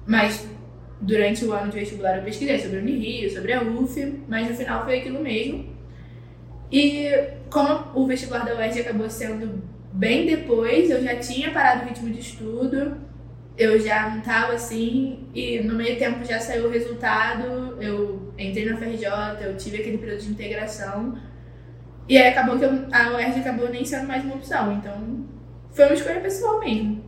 mas 0.06 0.48
durante 1.02 1.46
o 1.46 1.54
ano 1.54 1.70
de 1.70 1.80
vestibular 1.80 2.18
eu 2.18 2.24
pesquisei 2.24 2.60
sobre 2.60 2.78
a 2.78 2.82
Unirio, 2.82 3.30
sobre 3.32 3.54
a 3.54 3.62
UF, 3.62 4.24
mas 4.28 4.50
no 4.50 4.56
final 4.56 4.86
foi 4.86 5.00
aquilo 5.00 5.22
mesmo. 5.22 5.66
E 6.72 7.12
como 7.50 7.92
o 7.94 8.08
vestibular 8.08 8.46
da 8.46 8.56
UERJ 8.56 8.82
acabou 8.82 9.10
sendo 9.10 9.62
bem 9.98 10.28
depois, 10.28 10.90
eu 10.92 11.02
já 11.02 11.16
tinha 11.16 11.52
parado 11.52 11.84
o 11.84 11.88
ritmo 11.88 12.12
de 12.12 12.20
estudo, 12.20 12.98
eu 13.58 13.80
já 13.80 14.10
não 14.10 14.22
tava 14.22 14.54
assim, 14.54 15.28
e 15.34 15.60
no 15.62 15.74
meio 15.74 15.98
tempo 15.98 16.24
já 16.24 16.40
saiu 16.40 16.68
o 16.68 16.72
resultado, 16.72 17.82
eu 17.82 18.32
entrei 18.38 18.70
na 18.70 18.78
FRJ, 18.78 19.08
eu 19.42 19.58
tive 19.58 19.78
aquele 19.78 19.98
período 19.98 20.22
de 20.22 20.30
integração, 20.30 21.18
e 22.08 22.16
aí 22.16 22.30
acabou 22.30 22.60
que 22.60 22.66
eu, 22.66 22.88
a 22.92 23.10
UERJ 23.16 23.40
acabou 23.40 23.70
nem 23.70 23.84
sendo 23.84 24.08
mais 24.08 24.24
uma 24.24 24.36
opção, 24.36 24.72
então 24.74 25.26
foi 25.72 25.86
uma 25.86 25.94
escolha 25.96 26.22
pessoal 26.22 26.60
mesmo. 26.60 27.04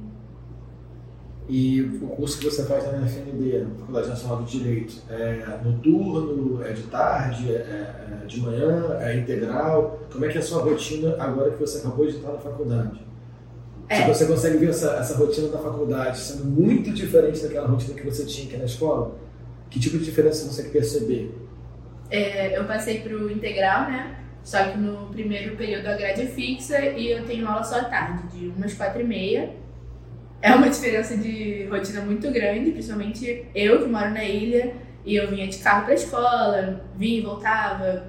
E 1.50 1.82
o 1.82 2.08
curso 2.10 2.38
que 2.38 2.46
você 2.46 2.64
faz 2.64 2.86
na 2.86 3.08
FND, 3.08 3.64
na 3.64 3.76
Faculdade 3.80 4.10
Nacional 4.10 4.44
de 4.44 4.60
Direito, 4.60 5.02
é 5.10 5.60
noturno, 5.66 6.64
é 6.64 6.74
de 6.74 6.84
tarde, 6.84 7.52
é, 7.52 7.56
é, 7.56 8.24
é 8.24 8.26
de 8.28 8.40
manhã, 8.40 9.00
é 9.02 9.18
integral? 9.18 10.00
Como 10.12 10.24
é 10.26 10.30
que 10.30 10.38
é 10.38 10.42
a 10.42 10.44
sua 10.44 10.62
rotina 10.62 11.16
agora 11.18 11.50
que 11.50 11.60
você 11.60 11.80
acabou 11.80 12.06
de 12.06 12.18
estar 12.18 12.32
na 12.32 12.38
faculdade? 12.38 13.04
É. 13.90 13.96
Se 13.96 14.08
você 14.08 14.28
consegue 14.28 14.58
ver 14.60 14.70
essa, 14.70 14.92
essa 14.98 15.18
rotina 15.18 15.48
da 15.48 15.58
faculdade 15.58 16.20
sendo 16.20 16.46
muito 16.46 16.92
diferente 16.94 17.42
daquela 17.42 17.68
rotina 17.68 17.96
que 17.96 18.06
você 18.06 18.24
tinha 18.26 18.48
aqui 18.48 18.58
na 18.58 18.66
escola, 18.66 19.16
que 19.72 19.80
tipo 19.80 19.98
de 19.98 20.06
diferença 20.06 20.42
você 20.42 20.50
consegue 20.50 20.70
perceber? 20.70 21.36
É, 22.12 22.56
eu 22.56 22.66
passei 22.66 23.00
para 23.00 23.16
o 23.16 23.32
integral, 23.32 23.90
né? 23.90 24.20
Só 24.44 24.64
que 24.66 24.78
no 24.78 25.08
primeiro 25.08 25.56
período 25.56 25.88
a 25.88 25.96
grade 25.96 26.22
é 26.22 26.26
fixa 26.28 26.80
e 26.80 27.12
eu 27.12 27.26
tenho 27.26 27.48
aula 27.48 27.64
só 27.64 27.80
à 27.80 27.86
tarde, 27.86 28.38
de 28.38 28.48
umas 28.50 28.76
quatro 28.76 29.02
e 29.02 29.04
meia. 29.04 29.50
É 30.42 30.56
uma 30.56 30.70
diferença 30.70 31.18
de 31.18 31.66
rotina 31.70 32.02
muito 32.02 32.32
grande, 32.32 32.72
principalmente 32.72 33.46
eu 33.54 33.84
que 33.84 33.90
moro 33.90 34.10
na 34.12 34.24
ilha 34.24 34.74
e 35.06 35.16
eu 35.16 35.30
vinha 35.30 35.48
de 35.48 35.58
carro 35.58 35.84
para 35.84 35.92
a 35.92 35.96
escola, 35.96 36.86
vinha 36.96 37.20
e 37.20 37.22
voltava. 37.22 38.08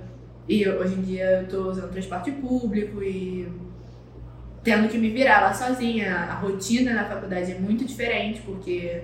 E 0.49 0.69
hoje 0.69 0.95
em 0.95 1.03
dia 1.03 1.25
eu 1.25 1.43
estou 1.43 1.71
usando 1.71 1.91
transporte 1.91 2.31
público 2.31 3.03
e 3.03 3.49
tendo 4.63 4.89
que 4.89 4.97
me 4.97 5.11
virar 5.11 5.41
lá 5.41 5.53
sozinha. 5.53 6.15
A 6.15 6.35
rotina 6.35 6.95
na 6.95 7.05
faculdade 7.05 7.51
é 7.51 7.59
muito 7.59 7.85
diferente, 7.85 8.41
porque 8.43 9.03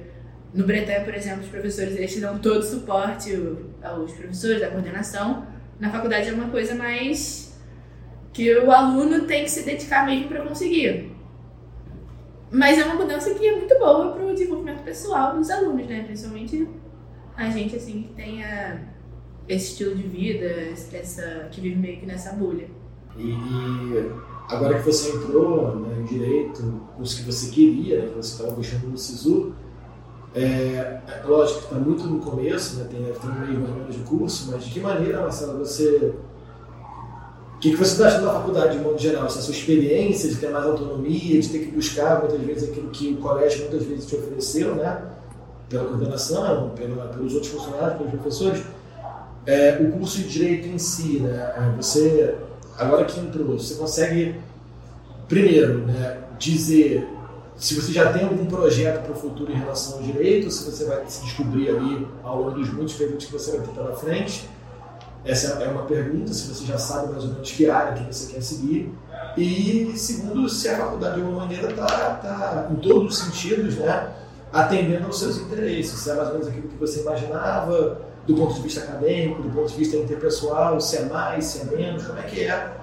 no 0.54 0.64
Bretanha, 0.64 1.00
por 1.00 1.14
exemplo, 1.14 1.42
os 1.42 1.48
professores 1.48 1.96
eles 1.96 2.12
te 2.12 2.20
dão 2.20 2.38
todo 2.38 2.60
o 2.60 2.62
suporte 2.62 3.36
aos 3.82 4.12
professores, 4.12 4.60
da 4.60 4.70
coordenação. 4.70 5.46
Na 5.80 5.90
faculdade 5.90 6.28
é 6.28 6.32
uma 6.32 6.48
coisa 6.48 6.74
mais 6.74 7.60
que 8.32 8.54
o 8.56 8.70
aluno 8.70 9.26
tem 9.26 9.44
que 9.44 9.50
se 9.50 9.64
dedicar 9.64 10.06
mesmo 10.06 10.28
para 10.28 10.42
conseguir. 10.42 11.15
Mas 12.50 12.78
é 12.78 12.84
uma 12.84 12.94
mudança 12.94 13.34
que 13.34 13.46
é 13.46 13.56
muito 13.56 13.78
boa 13.78 14.12
para 14.12 14.24
o 14.24 14.32
desenvolvimento 14.32 14.82
pessoal 14.84 15.36
dos 15.36 15.50
alunos, 15.50 15.86
né? 15.86 16.04
Principalmente 16.04 16.68
a 17.36 17.50
gente 17.50 17.76
assim 17.76 18.02
que 18.02 18.14
tenha 18.14 18.94
esse 19.48 19.72
estilo 19.72 19.94
de 19.94 20.02
vida, 20.02 20.46
essa 20.92 21.48
que 21.50 21.60
vive 21.60 21.76
meio 21.76 22.00
que 22.00 22.06
nessa 22.06 22.32
bolha. 22.32 22.68
E, 23.18 24.10
agora 24.48 24.78
que 24.78 24.84
você 24.84 25.16
entrou 25.16 25.76
né, 25.76 25.98
em 26.00 26.04
direito, 26.04 26.82
os 26.98 27.14
que 27.14 27.22
você 27.22 27.50
queria, 27.50 28.02
né, 28.02 28.08
que 28.08 28.16
você 28.16 28.32
estava 28.32 28.52
buscando 28.52 28.88
no 28.88 28.98
SISU, 28.98 29.54
é, 30.34 31.00
é 31.08 31.22
lógico 31.24 31.60
que 31.60 31.64
está 31.66 31.78
muito 31.78 32.04
no 32.04 32.20
começo, 32.20 32.76
né, 32.76 32.88
tem, 32.90 33.02
tem 33.02 33.40
meio 33.40 33.60
mais 33.60 33.94
de 33.94 34.02
curso, 34.02 34.50
mas 34.52 34.64
de 34.64 34.70
que 34.70 34.80
maneira, 34.80 35.22
Marcela, 35.22 35.58
você. 35.58 36.14
Que, 37.66 37.72
que 37.72 37.78
você 37.78 37.92
está 37.94 38.06
achando 38.06 38.26
da 38.26 38.32
faculdade 38.34 38.78
de 38.78 38.84
modo 38.84 38.96
geral? 38.96 39.26
Essa 39.26 39.40
sua 39.40 39.52
experiência 39.52 40.28
de 40.28 40.36
ter 40.36 40.50
mais 40.50 40.64
autonomia, 40.64 41.40
de 41.40 41.48
ter 41.48 41.58
que 41.58 41.72
buscar 41.72 42.20
muitas 42.20 42.40
vezes 42.40 42.70
aquilo 42.70 42.90
que 42.90 43.08
o 43.08 43.16
colégio 43.16 43.62
muitas 43.62 43.82
vezes 43.82 44.06
te 44.06 44.14
ofereceu, 44.14 44.76
né? 44.76 45.02
Pela 45.68 45.84
coordenação, 45.86 46.70
pela, 46.76 47.08
pelos 47.08 47.34
outros 47.34 47.50
funcionários, 47.50 47.98
pelos 47.98 48.12
professores. 48.12 48.62
É, 49.44 49.78
o 49.80 49.90
curso 49.98 50.18
de 50.18 50.28
direito 50.28 50.68
em 50.68 50.78
si, 50.78 51.18
né? 51.18 51.74
Você 51.76 52.36
agora 52.78 53.04
que 53.04 53.18
entrou, 53.18 53.58
você 53.58 53.74
consegue, 53.74 54.36
primeiro, 55.26 55.78
né, 55.78 56.18
dizer 56.38 57.08
se 57.56 57.74
você 57.74 57.90
já 57.90 58.12
tem 58.12 58.22
algum 58.22 58.46
projeto 58.46 59.02
para 59.02 59.12
o 59.12 59.16
futuro 59.16 59.50
em 59.50 59.56
relação 59.56 59.96
ao 59.96 60.02
direito, 60.04 60.52
se 60.52 60.70
você 60.70 60.84
vai 60.84 61.02
se 61.08 61.24
descobrir 61.24 61.70
ali 61.70 62.06
ao 62.22 62.42
longo 62.42 62.50
dos 62.52 62.72
muitos 62.72 62.94
períodos 62.94 63.24
que 63.24 63.32
você 63.32 63.56
vai 63.56 63.66
ter 63.66 63.72
pela 63.72 63.96
frente. 63.96 64.48
Essa 65.26 65.60
é 65.62 65.68
uma 65.68 65.82
pergunta, 65.82 66.32
se 66.32 66.48
você 66.48 66.64
já 66.64 66.78
sabe 66.78 67.12
mais 67.12 67.24
ou 67.24 67.30
menos 67.30 67.50
que 67.50 67.68
área 67.68 67.94
que 67.94 68.14
você 68.14 68.32
quer 68.32 68.40
seguir. 68.40 68.94
E 69.36 69.92
segundo, 69.96 70.48
se 70.48 70.68
a 70.68 70.78
faculdade 70.78 71.16
de 71.16 71.20
alguma 71.22 71.40
maneira 71.40 71.70
está, 71.70 71.84
tá, 71.86 72.68
em 72.70 72.76
todos 72.76 73.12
os 73.12 73.24
sentidos, 73.24 73.74
né, 73.74 74.12
atendendo 74.52 75.06
aos 75.06 75.18
seus 75.18 75.38
interesses. 75.38 75.98
Se 75.98 76.10
é 76.10 76.14
mais 76.14 76.28
ou 76.28 76.34
menos 76.34 76.48
aquilo 76.48 76.68
que 76.68 76.76
você 76.76 77.00
imaginava, 77.00 78.00
do 78.24 78.34
ponto 78.34 78.54
de 78.54 78.62
vista 78.62 78.80
acadêmico, 78.80 79.42
do 79.42 79.50
ponto 79.50 79.68
de 79.68 79.76
vista 79.76 79.96
interpessoal, 79.96 80.80
se 80.80 80.96
é 80.96 81.04
mais, 81.06 81.44
se 81.44 81.62
é 81.62 81.76
menos, 81.76 82.06
como 82.06 82.18
é 82.18 82.22
que 82.22 82.44
é? 82.44 82.76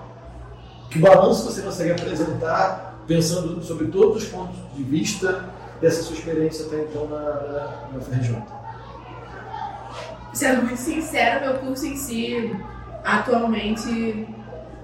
Que 0.89 0.99
balanço 0.99 1.45
você 1.45 1.61
consegue 1.61 1.91
apresentar 1.91 2.99
pensando 3.07 3.61
sobre 3.63 3.87
todos 3.87 4.23
os 4.23 4.29
pontos 4.29 4.55
de 4.75 4.83
vista 4.83 5.45
dessa 5.81 6.03
sua 6.03 6.15
experiência 6.15 6.65
até 6.65 6.81
então 6.83 7.07
na, 7.07 7.19
na, 7.19 7.89
na 7.93 8.01
FRJ? 8.01 8.62
Sendo 10.33 10.63
muito 10.63 10.77
sincero, 10.77 11.41
meu 11.41 11.59
curso 11.59 11.85
em 11.85 11.95
si 11.95 12.55
atualmente 13.03 14.27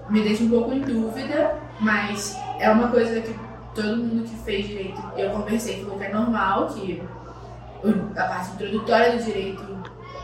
me 0.10 0.22
deixa 0.22 0.44
um 0.44 0.50
pouco 0.50 0.74
em 0.74 0.82
dúvida, 0.82 1.56
mas 1.80 2.38
é 2.60 2.70
uma 2.70 2.90
coisa 2.90 3.20
que 3.22 3.34
todo 3.74 3.98
mundo 3.98 4.24
que 4.28 4.36
fez 4.44 4.68
direito, 4.68 5.02
eu 5.18 5.30
conversei, 5.32 5.82
falou 5.84 5.98
que 5.98 6.06
é 6.06 6.14
normal, 6.14 6.68
que 6.68 7.02
a 8.16 8.24
parte 8.24 8.52
introdutória 8.54 9.18
do 9.18 9.24
direito 9.24 9.64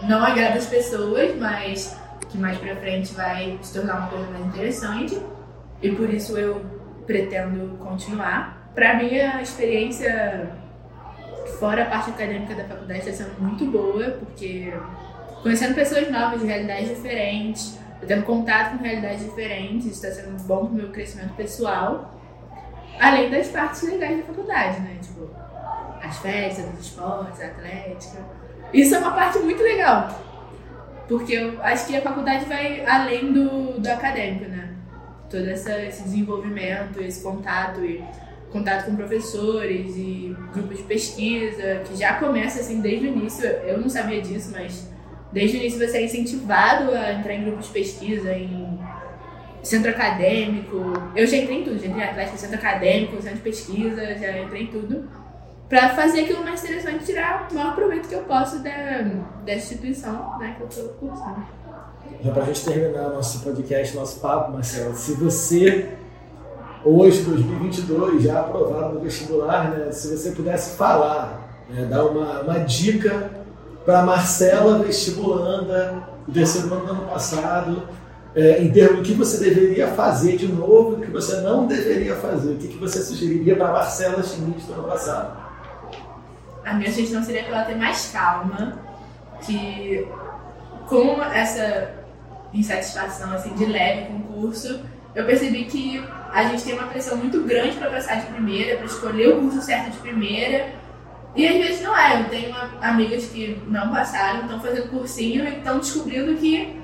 não 0.03 0.23
agrada 0.23 0.57
as 0.57 0.67
pessoas, 0.67 1.35
mas 1.37 1.97
que 2.29 2.37
mais 2.37 2.57
pra 2.57 2.75
frente 2.75 3.13
vai 3.13 3.57
se 3.61 3.73
tornar 3.73 3.97
uma 3.97 4.07
coisa 4.07 4.29
mais 4.31 4.45
interessante. 4.45 5.19
E 5.81 5.91
por 5.91 6.09
isso 6.09 6.37
eu 6.37 6.65
pretendo 7.05 7.77
continuar. 7.77 8.69
Pra 8.73 8.95
mim, 8.95 9.17
a 9.17 9.41
experiência 9.41 10.51
fora 11.59 11.83
a 11.83 11.85
parte 11.85 12.09
acadêmica 12.09 12.55
da 12.55 12.65
faculdade 12.65 12.99
está 12.99 13.23
sendo 13.23 13.39
muito 13.39 13.65
boa, 13.65 14.03
porque 14.19 14.73
conhecendo 15.45 15.75
pessoas 15.75 16.09
novas 16.09 16.41
de 16.41 16.47
realidades 16.47 16.89
diferentes, 16.89 17.77
eu 18.01 18.07
tendo 18.07 18.23
contato 18.23 18.75
com 18.75 18.83
realidades 18.83 19.23
diferentes, 19.23 19.85
isso 19.85 20.03
está 20.03 20.09
sendo 20.09 20.41
bom 20.41 20.65
para 20.65 20.73
o 20.73 20.73
meu 20.73 20.89
crescimento 20.89 21.35
pessoal. 21.35 22.19
Além 22.99 23.29
das 23.29 23.49
partes 23.49 23.83
legais 23.83 24.17
da 24.17 24.23
faculdade, 24.23 24.79
né? 24.79 24.97
Tipo, 24.99 25.29
as 26.01 26.17
festas, 26.17 26.65
os 26.73 26.87
esportes, 26.87 27.39
a 27.41 27.45
atlética. 27.45 28.17
Isso 28.73 28.95
é 28.95 28.97
uma 28.97 29.11
parte 29.11 29.37
muito 29.37 29.61
legal. 29.61 30.19
Porque 31.07 31.33
eu 31.33 31.61
acho 31.61 31.85
que 31.85 31.95
a 31.95 32.01
faculdade 32.01 32.45
vai 32.45 32.83
além 32.83 33.31
do, 33.31 33.79
do 33.79 33.87
acadêmico, 33.87 34.49
né? 34.49 34.73
Todo 35.29 35.47
essa, 35.47 35.79
esse 35.83 36.01
desenvolvimento, 36.05 36.99
esse 36.99 37.21
contato 37.21 37.85
e 37.85 38.03
contato 38.51 38.85
com 38.85 38.95
professores 38.95 39.95
e 39.95 40.35
grupos 40.51 40.77
de 40.77 40.83
pesquisa, 40.85 41.83
que 41.85 41.95
já 41.95 42.15
começa 42.15 42.61
assim 42.61 42.81
desde 42.81 43.05
o 43.05 43.09
início. 43.09 43.45
Eu 43.45 43.79
não 43.79 43.87
sabia 43.87 44.19
disso, 44.23 44.51
mas 44.51 44.94
desde 45.35 45.57
o 45.57 45.59
início 45.59 45.85
você 45.85 45.97
é 45.97 46.05
incentivado 46.05 46.91
a 46.91 47.11
entrar 47.11 47.33
em 47.33 47.43
grupos 47.43 47.65
de 47.65 47.73
pesquisa, 47.73 48.33
em 48.33 48.79
centro 49.61 49.91
acadêmico. 49.91 50.93
Eu 51.13 51.27
já 51.27 51.35
entrei 51.35 51.59
em 51.59 51.63
tudo, 51.65 51.77
já 51.77 51.87
entrei 51.87 52.03
em 52.05 52.07
Atlético, 52.07 52.37
centro 52.37 52.55
acadêmico, 52.55 53.21
centro 53.21 53.35
de 53.35 53.41
pesquisa, 53.43 54.15
já 54.15 54.39
entrei 54.39 54.63
em 54.63 54.67
tudo. 54.67 55.09
Para 55.67 55.89
fazer 55.89 56.21
aquilo 56.21 56.41
mais 56.41 56.63
interessante 56.63 57.03
tirar 57.03 57.49
o 57.51 57.53
maior 57.53 57.75
proveito 57.75 58.07
que 58.07 58.15
eu 58.15 58.21
posso 58.21 58.59
da, 58.59 59.01
da 59.45 59.55
instituição 59.55 60.39
né, 60.39 60.55
que 60.55 60.63
eu 60.63 60.67
estou 60.67 60.89
cursando. 60.93 61.43
Já 62.23 62.31
para 62.31 62.43
a 62.43 62.45
gente 62.45 62.63
terminar 62.63 63.09
nosso 63.09 63.43
podcast, 63.43 63.93
nosso 63.93 64.21
papo, 64.21 64.53
Marcelo, 64.53 64.95
se 64.95 65.15
você 65.15 65.89
hoje, 66.85 67.23
2022, 67.23 68.23
já 68.23 68.39
aprovado 68.39 68.93
no 68.93 69.01
vestibular, 69.01 69.71
né, 69.71 69.91
se 69.91 70.15
você 70.15 70.31
pudesse 70.31 70.77
falar, 70.77 71.65
né, 71.69 71.85
dar 71.85 72.05
uma, 72.05 72.41
uma 72.41 72.59
dica 72.59 73.44
para 73.85 74.03
Marcela 74.03 74.79
vestibulanda 74.79 76.03
do 76.27 76.33
terceiro 76.33 76.73
ano 76.73 76.85
do 76.85 76.91
ano 76.91 77.05
passado, 77.05 77.87
é, 78.35 78.61
em 78.61 78.71
termos 78.71 78.97
do 78.97 79.03
que 79.03 79.13
você 79.13 79.37
deveria 79.37 79.87
fazer 79.89 80.37
de 80.37 80.47
novo, 80.47 80.95
o 80.95 81.01
que 81.01 81.11
você 81.11 81.39
não 81.41 81.67
deveria 81.67 82.15
fazer, 82.15 82.53
o 82.53 82.57
que, 82.57 82.67
que 82.67 82.77
você 82.77 83.01
sugeriria 83.01 83.55
para 83.55 83.71
Marcela 83.71 84.21
Schmidt 84.23 84.65
do 84.65 84.73
ano 84.73 84.83
passado? 84.83 85.45
A 86.65 86.73
minha 86.73 86.91
sugestão 86.91 87.23
seria 87.23 87.43
para 87.43 87.57
ela 87.57 87.65
ter 87.65 87.75
mais 87.75 88.09
calma, 88.11 88.79
que 89.45 90.07
com 90.87 91.21
essa 91.23 91.93
insatisfação 92.53 93.33
assim 93.33 93.53
de 93.53 93.65
leve 93.65 94.07
com 94.07 94.13
o 94.15 94.41
curso, 94.41 94.81
eu 95.13 95.25
percebi 95.25 95.65
que 95.65 96.03
a 96.33 96.43
gente 96.43 96.63
tem 96.63 96.73
uma 96.73 96.87
pressão 96.87 97.17
muito 97.17 97.41
grande 97.43 97.77
para 97.77 97.89
passar 97.89 98.19
de 98.19 98.27
primeira, 98.27 98.77
para 98.77 98.85
escolher 98.85 99.29
o 99.29 99.39
curso 99.39 99.61
certo 99.61 99.91
de 99.91 99.97
primeira. 99.99 100.73
E 101.35 101.47
às 101.47 101.55
vezes 101.55 101.81
não 101.81 101.95
é. 101.95 102.21
Eu 102.21 102.29
tenho 102.29 102.55
amigas 102.81 103.25
que 103.27 103.61
não 103.67 103.91
passaram, 103.91 104.41
estão 104.41 104.59
fazendo 104.59 104.89
cursinho 104.89 105.45
e 105.45 105.57
estão 105.57 105.79
descobrindo 105.79 106.35
que 106.35 106.79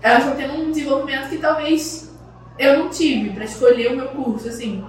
elas 0.00 0.24
estão 0.24 0.36
tendo 0.36 0.54
um 0.54 0.70
desenvolvimento 0.70 1.28
que 1.28 1.38
talvez 1.38 2.12
eu 2.58 2.78
não 2.78 2.88
tive 2.90 3.30
para 3.30 3.44
escolher 3.44 3.92
o 3.92 3.96
meu 3.96 4.08
curso, 4.08 4.48
assim. 4.48 4.84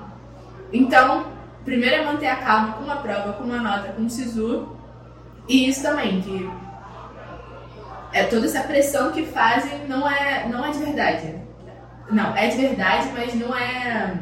Então, 0.72 1.28
primeiro 1.64 1.96
é 1.96 2.06
manter 2.06 2.28
a 2.28 2.36
calma 2.36 2.74
com 2.74 2.84
uma 2.84 2.98
prova, 2.98 3.34
com 3.34 3.44
uma 3.44 3.60
nota, 3.60 3.94
com 3.94 4.04
um 4.04 4.10
SISU. 4.10 4.76
E 5.48 5.68
isso 5.68 5.82
também, 5.82 6.22
que 6.22 6.50
é 8.12 8.24
toda 8.26 8.46
essa 8.46 8.62
pressão 8.62 9.12
que 9.12 9.24
fazem 9.26 9.88
não 9.88 10.10
é, 10.10 10.48
não 10.48 10.64
é 10.64 10.72
de 10.72 10.80
verdade. 10.80 11.36
Não, 12.12 12.36
é 12.36 12.48
de 12.48 12.58
verdade, 12.58 13.10
mas 13.14 13.34
não 13.34 13.56
é. 13.56 14.20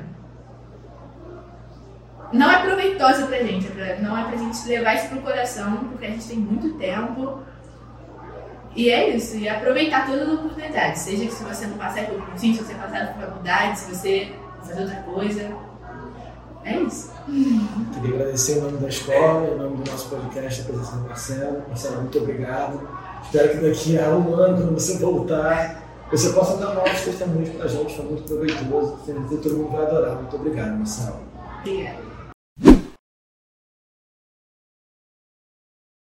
Não 2.33 2.49
é 2.49 2.61
proveitosa 2.61 3.27
pra 3.27 3.37
gente, 3.39 3.67
é 3.79 3.99
não 4.01 4.17
é 4.17 4.23
pra 4.23 4.37
gente 4.37 4.67
levar 4.67 4.95
isso 4.95 5.09
pro 5.09 5.21
coração, 5.21 5.77
porque 5.89 6.05
a 6.05 6.09
gente 6.09 6.27
tem 6.27 6.37
muito 6.37 6.77
tempo. 6.77 7.39
E 8.73 8.89
é 8.89 9.09
isso, 9.15 9.35
e 9.35 9.49
aproveitar 9.49 10.05
todas 10.05 10.29
as 10.29 10.33
oportunidades. 10.35 11.01
Seja 11.01 11.25
que 11.25 11.31
se 11.33 11.43
você 11.43 11.67
não 11.67 11.77
passar 11.77 12.05
pelo 12.05 12.21
cursinho, 12.21 12.55
se 12.55 12.63
você 12.63 12.73
passar 12.75 13.05
na 13.05 13.13
faculdade, 13.13 13.79
se 13.79 13.93
você 13.93 14.31
fazer 14.61 14.81
outra 14.81 14.95
coisa. 15.01 15.49
É 16.63 16.77
isso. 16.77 17.11
Queria 17.25 18.15
agradecer 18.15 18.59
em 18.59 18.61
nome 18.61 18.77
da 18.77 18.87
escola, 18.87 19.47
em 19.47 19.57
nome 19.57 19.77
do 19.77 19.91
nosso 19.91 20.09
podcast, 20.09 20.61
a 20.61 20.63
presença 20.63 20.95
do 20.95 21.07
Marcelo. 21.07 21.63
Marcelo, 21.67 22.01
muito 22.01 22.17
obrigado. 22.19 22.87
Espero 23.23 23.49
que 23.49 23.57
daqui 23.57 23.99
a 23.99 24.09
um 24.09 24.35
ano, 24.35 24.57
quando 24.57 24.73
você 24.73 24.97
voltar, 24.99 25.83
você 26.11 26.29
possa 26.29 26.57
dar 26.57 26.75
novos 26.75 27.01
testemunhos 27.01 27.49
para 27.49 27.65
a 27.65 27.67
gente. 27.67 27.95
Foi 27.95 28.05
muito 28.05 28.23
proveitoso. 28.23 28.99
Todo 29.41 29.57
mundo 29.57 29.71
vai 29.71 29.85
adorar. 29.85 30.15
Muito 30.15 30.35
obrigado, 30.35 30.77
Marcelo. 30.77 31.19
Obrigada. 31.59 32.10